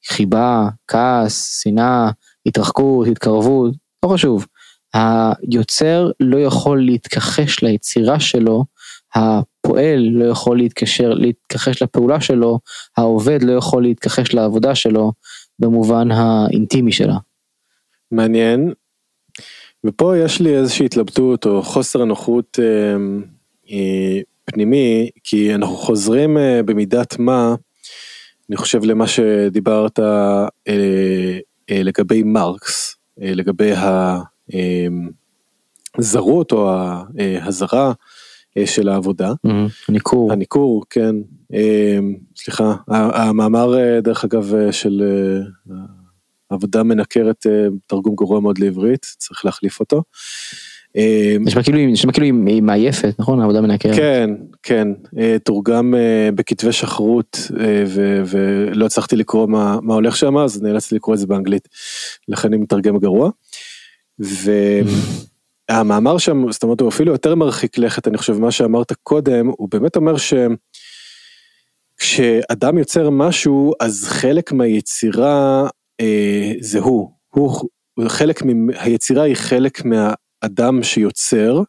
חיבה, 0.09 0.69
כעס, 0.89 1.61
שנאה, 1.63 2.11
התרחקות, 2.47 3.07
התקרבות, 3.07 3.75
לא 4.05 4.09
חשוב. 4.09 4.47
היוצר 4.95 6.11
לא 6.21 6.37
יכול 6.39 6.85
להתכחש 6.85 7.63
ליצירה 7.63 8.21
שלו 8.21 8.65
הפועל 9.65 10.09
לא 10.13 10.25
יכול 10.25 10.59
להתקשר, 10.59 11.15
להתכחש 11.15 11.83
לפעולה 11.83 12.21
שלו, 12.21 12.59
העובד 12.97 13.43
לא 13.43 13.53
יכול 13.53 13.83
להתכחש 13.83 14.35
לעבודה 14.35 14.75
שלו 14.75 15.13
במובן 15.59 16.11
האינטימי 16.11 16.93
שלה. 16.93 17.17
מעניין. 18.11 18.73
ופה 19.85 20.19
יש 20.19 20.41
לי 20.41 20.57
איזושהי 20.57 20.87
התלבטות 20.87 21.47
או 21.47 21.63
חוסר 21.63 22.05
נוחות 22.05 22.59
אה, 22.63 22.97
אה, 23.71 24.21
פנימי, 24.45 25.11
כי 25.25 25.55
אנחנו 25.55 25.77
חוזרים 25.77 26.39
אה, 26.39 26.63
במידת 26.63 27.19
מה, 27.19 27.55
אני 28.51 28.57
חושב 28.57 28.85
למה 28.85 29.07
שדיברת 29.07 29.99
אה, 29.99 30.47
אה, 30.69 31.83
לגבי 31.83 32.23
מרקס, 32.23 32.97
אה, 33.23 33.35
לגבי 33.35 33.73
הזרות 35.99 36.53
אה, 36.53 36.59
או 36.59 36.71
ההזרה. 37.19 37.93
של 38.65 38.89
העבודה. 38.89 39.33
ניכור. 39.89 40.33
הניכור, 40.33 40.85
כן. 40.91 41.15
סליחה, 42.37 42.75
המאמר 42.89 43.75
דרך 44.01 44.25
אגב 44.25 44.55
של 44.71 45.03
עבודה 46.51 46.83
מנקרת 46.83 47.47
תרגום 47.87 48.15
גרוע 48.15 48.41
מאוד 48.41 48.59
לעברית, 48.59 49.07
צריך 49.19 49.45
להחליף 49.45 49.81
אותו. 49.81 50.03
נשמע 51.41 51.63
כאילו, 51.63 51.79
נשמע 51.79 52.13
כאילו 52.13 52.27
היא 52.47 52.63
מעייפת, 52.63 53.15
נכון? 53.19 53.41
העבודה 53.41 53.61
מנקרת. 53.61 53.97
כן, 53.97 54.31
כן, 54.63 54.89
תורגם 55.45 55.95
בכתבי 56.35 56.73
שחרות 56.73 57.39
ולא 58.27 58.87
הצלחתי 58.87 59.17
לקרוא 59.17 59.47
מה, 59.47 59.79
מה 59.83 59.95
הולך 59.95 60.17
שם, 60.17 60.39
אז 60.39 60.63
נאלצתי 60.63 60.95
לקרוא 60.95 61.15
את 61.15 61.21
זה 61.21 61.27
באנגלית, 61.27 61.69
לכן 62.29 62.49
אני 62.49 62.57
מתרגם 62.57 62.99
גרוע. 62.99 63.31
והמאמר 65.71 66.19
שם, 66.19 66.53
זאת 66.53 66.63
אומרת, 66.63 66.81
הוא 66.81 66.89
אפילו 66.89 67.13
יותר 67.13 67.35
מרחיק 67.35 67.79
לכת, 67.79 68.09
אני 68.09 68.19
חושב, 68.19 68.39
מה 68.39 68.51
שאמרת 68.51 68.93
קודם, 69.03 69.47
הוא 69.47 69.69
באמת 69.71 69.97
אומר 69.97 70.17
ש... 70.17 70.35
כשאדם 71.97 72.79
יוצר 72.79 73.11
משהו, 73.11 73.73
אז 73.81 74.05
חלק 74.05 74.53
מהיצירה 74.53 75.69
אה, 76.01 76.53
זה 76.61 76.79
הוא. 76.79 77.11
הוא, 77.31 77.69
חלק 78.09 78.43
מהיצירה 78.43 79.23
היא 79.23 79.35
חלק 79.35 79.83
מהאדם 79.85 80.83
שיוצר, 80.83 81.63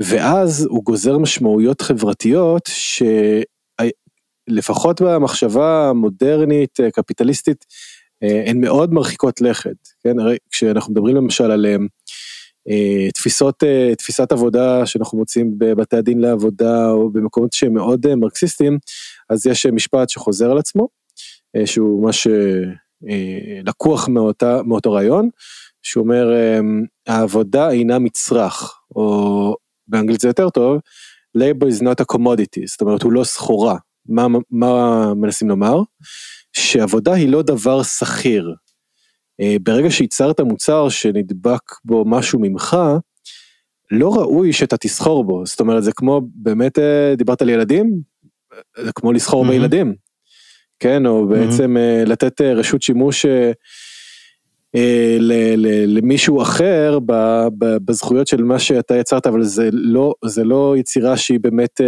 ואז 0.00 0.66
הוא 0.70 0.84
גוזר 0.84 1.18
משמעויות 1.18 1.80
חברתיות 1.80 2.70
שלפחות 4.48 5.02
במחשבה 5.02 5.88
המודרנית, 5.88 6.78
קפיטליסטית, 6.94 7.64
אה, 8.22 8.42
הן 8.46 8.60
מאוד 8.60 8.92
מרחיקות 8.92 9.40
לכת, 9.40 9.88
כן, 10.04 10.18
הרי 10.18 10.36
כשאנחנו 10.50 10.92
מדברים 10.92 11.16
למשל 11.16 11.50
על 11.50 11.66
אה, 11.66 11.76
תפיסות, 13.14 13.62
אה, 13.62 13.94
תפיסת 13.94 14.32
עבודה 14.32 14.86
שאנחנו 14.86 15.18
מוצאים 15.18 15.54
בבתי 15.58 15.96
הדין 15.96 16.20
לעבודה 16.20 16.90
או 16.90 17.10
במקומות 17.10 17.52
שהם 17.52 17.74
מאוד 17.74 18.14
מרקסיסטיים, 18.14 18.78
אז 19.30 19.46
יש 19.46 19.66
משפט 19.66 20.08
שחוזר 20.08 20.50
על 20.50 20.58
עצמו, 20.58 20.88
שהוא 21.64 22.02
ממש 22.02 22.26
לקוח 23.64 24.08
מאותה, 24.08 24.62
מאותו 24.62 24.92
רעיון, 24.92 25.28
שהוא 25.82 26.02
אומר 26.02 26.30
העבודה 27.06 27.70
אינה 27.70 27.98
מצרך, 27.98 28.80
או 28.96 29.56
באנגלית 29.88 30.20
זה 30.20 30.28
יותר 30.28 30.50
טוב, 30.50 30.78
labor 31.38 31.66
is 31.66 31.82
not 31.82 32.02
a 32.02 32.16
commodity, 32.16 32.66
זאת 32.66 32.80
אומרת 32.80 33.02
הוא 33.02 33.12
לא 33.12 33.24
סחורה, 33.24 33.76
מה, 34.08 34.26
מה 34.50 35.14
מנסים 35.14 35.48
לומר? 35.48 35.82
שעבודה 36.52 37.14
היא 37.14 37.28
לא 37.28 37.42
דבר 37.42 37.82
שכיר. 37.82 38.54
אה, 39.40 39.56
ברגע 39.62 39.90
שייצרת 39.90 40.40
מוצר 40.40 40.88
שנדבק 40.88 41.62
בו 41.84 42.04
משהו 42.06 42.38
ממך, 42.38 42.76
לא 43.90 44.14
ראוי 44.14 44.52
שאתה 44.52 44.76
תסחור 44.76 45.24
בו, 45.24 45.46
זאת 45.46 45.60
אומרת 45.60 45.84
זה 45.84 45.92
כמו 45.92 46.20
באמת 46.34 46.78
אה, 46.78 47.14
דיברת 47.16 47.42
על 47.42 47.48
ילדים, 47.48 48.00
זה 48.78 48.92
כמו 48.94 49.12
לסחור 49.12 49.44
mm-hmm. 49.44 49.48
בילדים, 49.48 49.94
כן, 50.78 51.06
או 51.06 51.22
mm-hmm. 51.22 51.34
בעצם 51.34 51.76
אה, 51.76 52.04
לתת 52.06 52.40
רשות 52.40 52.82
שימוש 52.82 53.26
למישהו 55.86 56.42
אחר 56.42 56.98
בזכויות 57.84 58.26
של 58.26 58.42
מה 58.42 58.58
שאתה 58.58 58.96
יצרת, 58.96 59.26
אבל 59.26 59.42
זה 59.42 59.68
לא, 59.72 60.14
זה 60.24 60.44
לא 60.44 60.74
יצירה 60.78 61.16
שהיא 61.16 61.40
באמת 61.40 61.80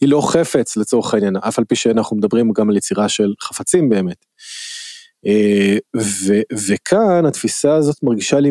היא 0.00 0.08
לא 0.08 0.28
חפץ 0.30 0.76
לצורך 0.76 1.14
העניין, 1.14 1.36
אף 1.36 1.58
על 1.58 1.64
פי 1.64 1.76
שאנחנו 1.76 2.16
מדברים 2.16 2.52
גם 2.52 2.70
על 2.70 2.76
יצירה 2.76 3.08
של 3.08 3.34
חפצים 3.42 3.88
באמת. 3.88 4.24
אה, 5.26 5.76
ו, 5.96 6.40
וכאן 6.68 7.26
התפיסה 7.26 7.74
הזאת 7.74 8.02
מרגישה 8.02 8.40
לי 8.40 8.50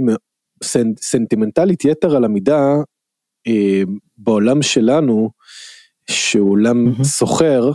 סנטימנטלית 1.00 1.86
יתר 1.86 2.16
על 2.16 2.24
המידה 2.24 2.76
אה, 3.48 3.82
בעולם 4.18 4.62
שלנו, 4.62 5.30
שהוא 6.10 6.52
עולם 6.52 6.88
mm-hmm. 6.88 7.04
סוחר, 7.04 7.72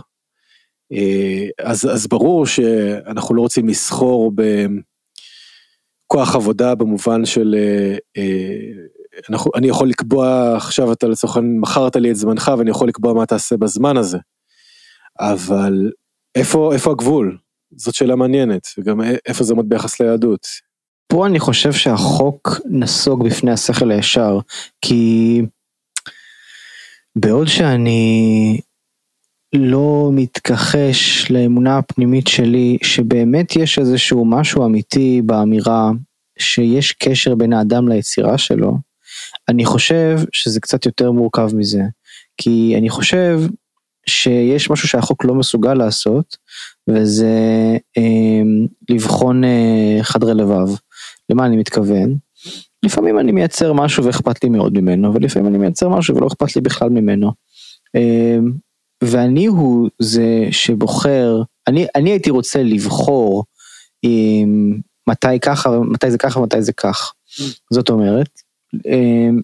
אה, 0.93 1.47
אז, 1.59 1.85
אז 1.85 2.07
ברור 2.07 2.45
שאנחנו 2.45 3.35
לא 3.35 3.41
רוצים 3.41 3.67
לסחור 3.67 4.31
בכוח 6.05 6.35
עבודה 6.35 6.75
במובן 6.75 7.25
של 7.25 7.55
אנחנו, 9.29 9.51
אני 9.55 9.67
יכול 9.67 9.89
לקבוע 9.89 10.55
עכשיו 10.55 10.91
אתה 10.91 11.07
לצורך 11.07 11.35
העניין 11.35 11.59
מכרת 11.59 11.95
לי 11.95 12.11
את 12.11 12.15
זמנך 12.15 12.51
ואני 12.57 12.69
יכול 12.69 12.87
לקבוע 12.87 13.13
מה 13.13 13.25
תעשה 13.25 13.57
בזמן 13.57 13.97
הזה. 13.97 14.17
אבל 15.19 15.91
איפה 16.35 16.73
איפה 16.73 16.91
הגבול? 16.91 17.37
זאת 17.75 17.95
שאלה 17.95 18.15
מעניינת 18.15 18.67
וגם 18.77 19.01
איפה 19.25 19.43
זה 19.43 19.53
עומד 19.53 19.69
ביחס 19.69 19.99
ליהדות. 19.99 20.47
פה 21.07 21.25
אני 21.25 21.39
חושב 21.39 21.73
שהחוק 21.73 22.61
נסוג 22.69 23.27
בפני 23.27 23.51
השכל 23.51 23.91
הישר 23.91 24.39
כי 24.81 25.41
בעוד 27.15 27.47
שאני 27.47 28.59
לא 29.55 30.09
מתכחש 30.13 31.31
לאמונה 31.31 31.77
הפנימית 31.77 32.27
שלי 32.27 32.77
שבאמת 32.83 33.55
יש 33.55 33.79
איזשהו 33.79 34.25
משהו 34.25 34.65
אמיתי 34.65 35.21
באמירה 35.25 35.91
שיש 36.39 36.91
קשר 36.91 37.35
בין 37.35 37.53
האדם 37.53 37.87
ליצירה 37.87 38.37
שלו, 38.37 38.77
אני 39.49 39.65
חושב 39.65 40.19
שזה 40.31 40.59
קצת 40.59 40.85
יותר 40.85 41.11
מורכב 41.11 41.49
מזה, 41.55 41.81
כי 42.37 42.75
אני 42.77 42.89
חושב 42.89 43.39
שיש 44.07 44.69
משהו 44.69 44.87
שהחוק 44.87 45.25
לא 45.25 45.35
מסוגל 45.35 45.73
לעשות, 45.73 46.37
וזה 46.89 47.37
אה, 47.97 48.41
לבחון 48.89 49.43
אה, 49.43 49.99
חדרי 50.01 50.33
לבב. 50.33 50.67
למה 51.29 51.45
אני 51.45 51.57
מתכוון? 51.57 52.15
לפעמים 52.83 53.19
אני 53.19 53.31
מייצר 53.31 53.73
משהו 53.73 54.03
ואכפת 54.05 54.43
לי 54.43 54.49
מאוד 54.49 54.73
ממנו, 54.73 55.13
ולפעמים 55.13 55.47
אני 55.47 55.57
מייצר 55.57 55.89
משהו 55.89 56.15
ולא 56.15 56.27
אכפת 56.27 56.55
לי 56.55 56.61
בכלל 56.61 56.89
ממנו. 56.89 57.31
אה, 57.95 58.37
ואני 59.03 59.45
הוא 59.45 59.89
זה 59.99 60.47
שבוחר, 60.51 61.41
אני, 61.67 61.85
אני 61.95 62.09
הייתי 62.09 62.29
רוצה 62.29 62.63
לבחור 62.63 63.43
אה, 64.05 64.43
מתי 65.09 65.39
ככה, 65.41 65.79
מתי 65.79 66.11
זה 66.11 66.17
ככה, 66.17 66.39
מתי 66.39 66.61
זה 66.61 66.73
כך. 66.73 67.13
זאת 67.73 67.89
אומרת, 67.89 68.29
אמ, 68.85 69.41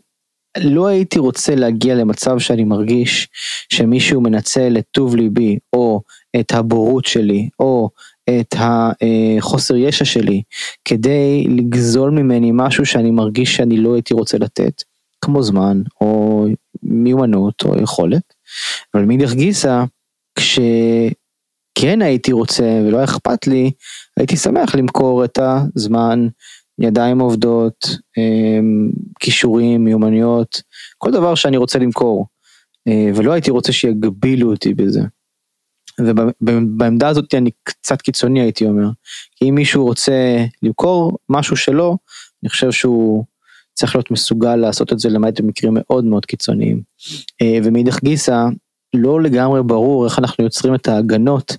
לא 0.63 0.88
הייתי 0.88 1.19
רוצה 1.19 1.56
להגיע 1.56 1.95
למצב 1.95 2.39
שאני 2.39 2.63
מרגיש 2.63 3.28
שמישהו 3.69 4.22
מנצל 4.22 4.78
את 4.78 4.86
טוב 4.91 5.15
ליבי 5.15 5.58
או 5.74 6.02
את 6.39 6.52
הבורות 6.52 7.06
שלי 7.06 7.50
או 7.60 7.89
את 8.30 8.56
החוסר 8.60 9.76
ישע 9.76 10.06
שלי 10.06 10.41
כדי 10.86 11.43
לגזול 11.48 12.12
ממני 12.12 12.52
משהו 12.54 12.86
שאני 12.86 13.12
מרגיש 13.12 13.56
שאני 13.56 13.78
לא 13.78 13.93
הייתי 13.93 14.13
רוצה 14.13 14.38
לתת, 14.38 14.84
כמו 15.22 15.43
זמן 15.43 15.82
או 16.02 16.45
מיומנות 16.84 17.63
או 17.65 17.82
יכולת. 17.82 18.34
אבל 18.93 19.06
מאידך 19.06 19.34
גיסא, 19.34 19.84
כשכן 20.36 22.02
הייתי 22.02 22.32
רוצה 22.32 22.63
ולא 22.63 23.04
אכפת 23.04 23.48
לי, 23.48 23.72
הייתי 24.17 24.38
שמח 24.38 24.76
למכור 24.76 25.26
את 25.26 25.39
הזמן, 25.41 26.28
ידיים 26.80 27.20
עובדות, 27.20 27.86
אמ, 28.18 28.89
כישורים, 29.20 29.84
מיומנויות, 29.84 30.62
כל 30.98 31.12
דבר 31.12 31.36
שאני 31.36 31.58
רוצה 31.58 31.80
למכור, 31.80 32.28
אה, 32.88 33.12
ולא 33.15 33.32
הייתי 33.32 33.52
רוצה 33.52 33.72
שיגבילו 33.72 34.52
אותי 34.52 34.74
בזה. 34.74 35.02
ובעמדה 36.42 37.08
הזאת 37.08 37.34
אני 37.34 37.50
קצת 37.63 38.02
קיצוני 38.02 38.42
הייתי 38.42 38.65
אומר, 38.65 38.89
כי 39.36 39.50
אם 39.50 39.56
מישהו 39.56 39.84
רוצה 39.84 40.46
למכור 40.63 41.18
משהו 41.30 41.58
שלו, 41.58 41.98
אני 42.44 42.50
חושב 42.50 42.72
שהוא 42.72 43.26
צריך 43.74 43.96
להיות 43.96 44.12
מסוגל 44.12 44.56
לעשות 44.56 44.94
את 44.94 45.00
זה 45.00 45.10
למעט 45.10 45.42
במקרים 45.42 45.74
מאוד 45.76 46.06
מאוד 46.06 46.26
קיצוניים. 46.26 46.82
אה, 47.42 47.60
ומאידך 47.63 48.04
גיסא, 48.04 48.46
לא 48.95 49.21
לגמרי 49.21 49.63
ברור 49.63 50.06
איך 50.06 50.19
אנחנו 50.19 50.43
יוצרים 50.43 50.75
את 50.75 50.88
ההגנות 50.88 51.58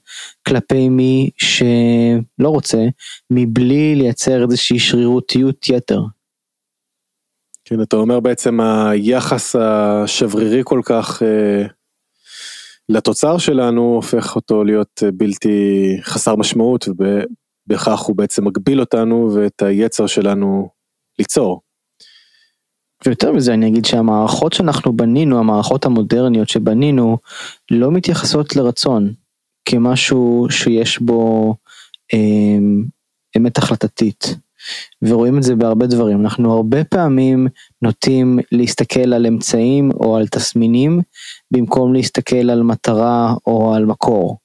כלפי 0.49 0.89
מי 0.89 1.31
שלא 1.37 2.49
רוצה, 2.49 2.79
מבלי 3.31 3.95
לייצר 3.95 4.43
איזושהי 4.43 4.79
שרירותיות 4.79 5.69
יתר. 5.69 6.01
כן, 7.65 7.83
אתה 7.83 7.97
אומר 7.97 8.21
בעצם 8.21 8.61
היחס 8.61 9.57
השברירי 9.57 10.61
כל 10.65 10.81
כך 10.85 11.23
אה, 11.23 11.67
לתוצר 12.89 13.39
שלנו 13.39 13.83
הופך 13.83 14.37
אותו 14.37 14.65
להיות 14.65 15.03
בלתי 15.15 15.97
חסר 16.03 16.37
משמעות 16.37 16.89
ובכך 16.89 17.99
הוא 17.99 18.17
בעצם 18.17 18.45
מגביל 18.45 18.81
אותנו 18.81 19.31
ואת 19.35 19.63
היצר 19.63 20.07
שלנו 20.07 20.69
ליצור. 21.19 21.61
ויותר 23.07 23.33
מזה 23.33 23.55
אני 23.55 23.69
אגיד 23.69 23.85
שהמערכות 23.85 24.53
שאנחנו 24.53 24.97
בנינו, 24.97 25.39
המערכות 25.39 25.85
המודרניות 25.85 26.49
שבנינו, 26.49 27.19
לא 27.71 27.91
מתייחסות 27.91 28.57
לרצון 28.57 29.13
כמשהו 29.65 30.47
שיש 30.51 30.99
בו 30.99 31.55
אה, 32.15 32.59
אמת 33.37 33.59
החלטתית. 33.59 34.37
ורואים 35.03 35.39
את 35.39 35.43
זה 35.43 35.57
בהרבה 35.57 35.87
דברים, 35.87 36.21
אנחנו 36.21 36.53
הרבה 36.53 36.85
פעמים 36.85 37.49
נוטים 37.83 38.39
להסתכל 38.53 39.13
על 39.13 39.27
אמצעים 39.27 39.91
או 39.91 40.17
על 40.17 40.29
תסמינים 40.29 41.01
במקום 41.51 41.95
להסתכל 41.95 42.51
על 42.51 42.63
מטרה 42.63 43.35
או 43.47 43.75
על 43.75 43.85
מקור. 43.85 44.39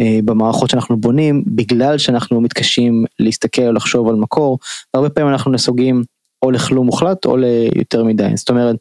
אה, 0.00 0.18
במערכות 0.24 0.70
שאנחנו 0.70 0.96
בונים, 0.96 1.44
בגלל 1.46 1.98
שאנחנו 1.98 2.40
מתקשים 2.40 3.04
להסתכל 3.18 3.66
או 3.66 3.72
לחשוב 3.72 4.08
על 4.08 4.14
מקור, 4.14 4.58
הרבה 4.94 5.10
פעמים 5.10 5.32
אנחנו 5.32 5.50
נסוגים 5.50 6.02
או 6.42 6.50
לכלום 6.50 6.86
מוחלט 6.86 7.24
או 7.24 7.36
ליותר 7.36 8.04
מדי. 8.04 8.28
זאת 8.34 8.48
אומרת, 8.50 8.76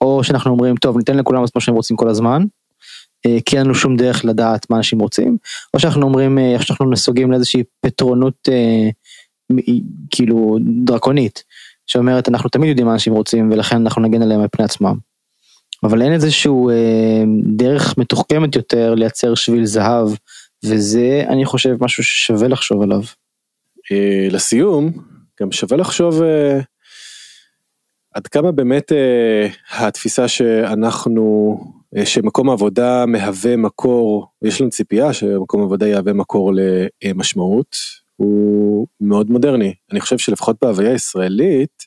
או 0.00 0.24
שאנחנו 0.24 0.50
אומרים 0.50 0.76
טוב 0.76 0.98
ניתן 0.98 1.16
לכולם 1.16 1.44
את 1.44 1.50
מה 1.54 1.60
שהם 1.60 1.74
רוצים 1.74 1.96
כל 1.96 2.08
הזמן, 2.08 2.42
אה, 3.26 3.38
כי 3.46 3.56
אין 3.58 3.64
לנו 3.64 3.74
שום 3.74 3.96
דרך 3.96 4.24
לדעת 4.24 4.70
מה 4.70 4.76
אנשים 4.76 4.98
רוצים, 4.98 5.36
או 5.74 5.80
שאנחנו 5.80 6.02
אומרים 6.02 6.38
אה, 6.38 6.56
שאנחנו 6.60 6.90
נסוגים 6.90 7.30
לאיזושהי 7.30 7.62
פטרונות 7.80 8.48
אה, 8.48 8.88
כאילו 10.10 10.58
דרקונית, 10.84 11.44
שאומרת 11.86 12.28
אנחנו 12.28 12.50
תמיד 12.50 12.68
יודעים 12.68 12.86
מה 12.86 12.92
אנשים 12.92 13.12
רוצים 13.12 13.50
ולכן 13.52 13.76
אנחנו 13.76 14.02
נגן 14.02 14.22
עליהם 14.22 14.40
על 14.40 14.48
פני 14.52 14.64
עצמם. 14.64 14.94
אבל 15.82 16.02
אין 16.02 16.12
איזשהו 16.12 16.70
אה, 16.70 17.24
דרך 17.44 17.98
מתוחכמת 17.98 18.56
יותר 18.56 18.94
לייצר 18.94 19.34
שביל 19.34 19.64
זהב, 19.64 20.08
וזה 20.64 21.24
אני 21.28 21.44
חושב 21.44 21.76
משהו 21.80 22.04
ששווה 22.04 22.48
לחשוב 22.48 22.82
עליו. 22.82 23.02
אה, 23.92 24.28
לסיום, 24.30 24.92
גם 25.40 25.52
שווה 25.52 25.76
לחשוב 25.76 26.22
אה, 26.22 26.60
עד 28.18 28.26
כמה 28.26 28.52
באמת 28.52 28.92
אה, 28.92 29.48
התפיסה 29.70 30.28
שאנחנו, 30.28 31.56
אה, 31.96 32.06
שמקום 32.06 32.50
העבודה 32.50 33.06
מהווה 33.06 33.56
מקור, 33.56 34.26
יש 34.42 34.60
לנו 34.60 34.70
ציפייה 34.70 35.12
שמקום 35.12 35.60
העבודה 35.60 35.88
יהווה 35.88 36.12
מקור 36.12 36.52
למשמעות, 37.04 37.76
הוא 38.16 38.86
מאוד 39.00 39.30
מודרני. 39.30 39.74
אני 39.92 40.00
חושב 40.00 40.18
שלפחות 40.18 40.56
בהוויה 40.62 40.90
הישראלית, 40.90 41.82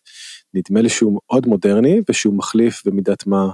נדמה 0.54 0.82
לי 0.82 0.90
שהוא 0.90 1.14
מאוד 1.14 1.48
מודרני 1.48 2.02
ושהוא 2.10 2.34
מחליף 2.34 2.84
במידת 2.86 3.28
מה 3.28 3.50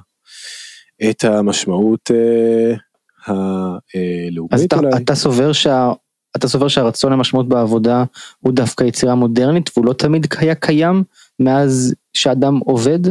את 1.10 1.24
המשמעות 1.24 2.12
אה, 2.12 2.74
הלאומית 3.28 4.54
אז 4.54 4.64
אתה, 4.64 4.76
אולי. 4.76 4.90
אתה 4.98 5.16
סובר 5.16 5.52
שה... 5.54 5.92
אתה 6.36 6.48
סובר 6.48 6.68
שהרצון 6.68 7.14
למשמעות 7.14 7.50
בעבודה 7.50 8.04
הוא 8.40 8.54
דווקא 8.54 8.84
יצירה 8.84 9.16
מודרנית 9.16 9.70
והוא 9.74 9.86
לא 9.86 9.94
תמיד 9.94 10.28
היה 10.40 10.56
קיים 10.56 11.04
מאז 11.40 11.94
שאדם 12.18 12.58
עובד? 12.58 13.08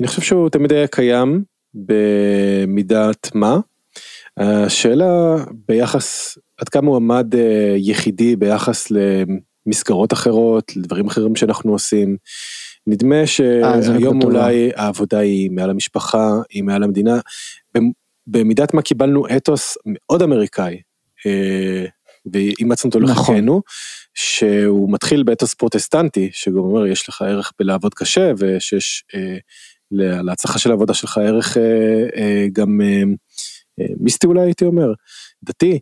אני 0.00 0.08
חושב 0.08 0.22
שהוא 0.22 0.48
תמיד 0.48 0.72
היה 0.72 0.86
קיים 0.86 1.44
במידת 1.74 3.34
מה. 3.34 3.58
השאלה 4.36 5.36
ביחס 5.68 6.38
עד 6.60 6.68
כמה 6.68 6.88
הוא 6.88 6.96
עמד 6.96 7.34
אה, 7.34 7.74
יחידי 7.76 8.36
ביחס 8.36 8.88
למסגרות 9.66 10.12
אחרות, 10.12 10.76
לדברים 10.76 11.06
אחרים 11.06 11.36
שאנחנו 11.36 11.72
עושים. 11.72 12.16
נדמה 12.86 13.20
אה, 13.20 13.26
שהיום. 13.26 14.22
אולי 14.22 14.70
העבודה 14.76 15.18
היא 15.18 15.50
מעל 15.50 15.70
המשפחה, 15.70 16.30
היא 16.50 16.62
מעל 16.62 16.82
המדינה. 16.82 17.20
במ- 17.74 17.92
במידת 18.26 18.74
מה 18.74 18.82
קיבלנו 18.82 19.26
אתוס 19.36 19.76
מאוד 19.86 20.22
אמריקאי, 20.22 20.80
אה, 21.26 21.84
ואימצנו 22.32 22.90
אותו 22.90 23.00
נכון. 23.00 23.34
לחיקנו, 23.34 23.62
שהוא 24.14 24.92
מתחיל 24.92 25.22
באתוס 25.22 25.54
פרוטסטנטי, 25.54 26.30
שגם 26.32 26.58
אומר 26.58 26.86
יש 26.86 27.08
לך 27.08 27.22
ערך 27.22 27.52
בלעבוד 27.58 27.94
קשה, 27.94 28.32
ושיש 28.38 29.04
אה, 29.14 29.36
לה- 29.90 30.22
להצלחה 30.22 30.58
של 30.58 30.70
העבודה 30.70 30.94
שלך 30.94 31.18
ערך 31.18 31.56
אה, 31.56 31.62
אה, 32.16 32.46
גם 32.52 32.80
אה, 32.80 33.02
אה, 33.80 33.94
מיסטי 34.00 34.26
אולי 34.26 34.40
הייתי 34.40 34.64
אומר, 34.64 34.92
דתי. 35.42 35.78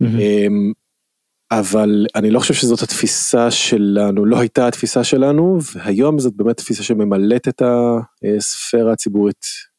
מהמם. 0.00 0.18
אמ, 0.20 0.72
אבל 1.50 2.06
אני 2.14 2.30
לא 2.30 2.40
חושב 2.40 2.54
שזאת 2.54 2.82
התפיסה 2.82 3.50
שלנו, 3.50 4.24
לא 4.24 4.38
הייתה 4.40 4.68
התפיסה 4.68 5.04
שלנו, 5.04 5.58
והיום 5.74 6.18
זאת 6.18 6.34
באמת 6.36 6.56
תפיסה 6.56 6.82
שממלאת 6.82 7.48
את 7.48 7.62
הספירה 8.38 8.92
הציבורית 8.92 9.44
אה, 9.44 9.73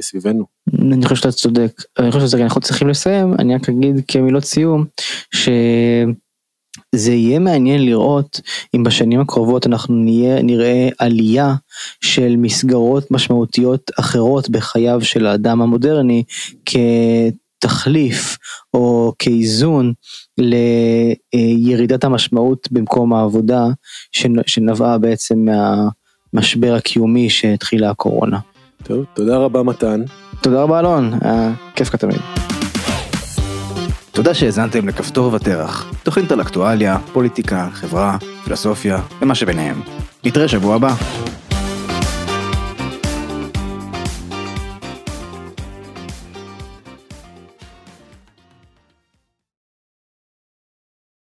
סביבנו. 0.00 0.44
אני 0.80 1.04
חושב 1.04 1.16
שאתה 1.16 1.32
צודק, 1.32 1.82
אני 1.98 2.12
חושב 2.12 2.26
שזה 2.26 2.42
אנחנו 2.42 2.60
צריכים 2.60 2.88
לסיים, 2.88 3.34
אני 3.38 3.54
רק 3.54 3.68
אגיד 3.68 3.96
כמילות 4.08 4.44
סיום, 4.44 4.84
שזה 5.34 7.12
יהיה 7.12 7.38
מעניין 7.38 7.84
לראות 7.84 8.40
אם 8.76 8.82
בשנים 8.82 9.20
הקרובות 9.20 9.66
אנחנו 9.66 9.94
נהיה, 9.94 10.42
נראה 10.42 10.88
עלייה 10.98 11.54
של 12.00 12.36
מסגרות 12.36 13.10
משמעותיות 13.10 13.90
אחרות 14.00 14.50
בחייו 14.50 15.00
של 15.00 15.26
האדם 15.26 15.62
המודרני 15.62 16.22
כתחליף 17.62 18.38
או 18.74 19.12
כאיזון 19.18 19.92
לירידת 21.34 22.04
המשמעות 22.04 22.68
במקום 22.72 23.12
העבודה 23.12 23.66
שנ- 24.12 24.42
שנבעה 24.46 24.98
בעצם 24.98 25.46
מהמשבר 26.32 26.74
הקיומי 26.74 27.30
שהתחילה 27.30 27.90
הקורונה. 27.90 28.38
טוב, 28.82 29.04
תודה 29.14 29.36
רבה 29.36 29.62
מתן. 29.62 30.02
תודה 30.40 30.62
רבה 30.62 30.80
אלון, 30.80 31.12
היה 31.20 31.52
כיף 31.76 31.88
כתמיד. 31.90 32.20
תודה 34.12 34.34
שהאזנתם 34.34 34.88
לכפתור 34.88 35.34
ותרח, 35.34 35.92
תוכנית 36.02 36.32
על 36.32 36.40
אקטואליה, 36.40 36.98
פוליטיקה, 37.12 37.68
חברה, 37.72 38.16
פילוסופיה 38.44 38.98
ומה 39.22 39.34
שביניהם. 39.34 39.80
נתראה 40.24 40.48
שבוע 40.48 40.74
הבא. 40.74 40.94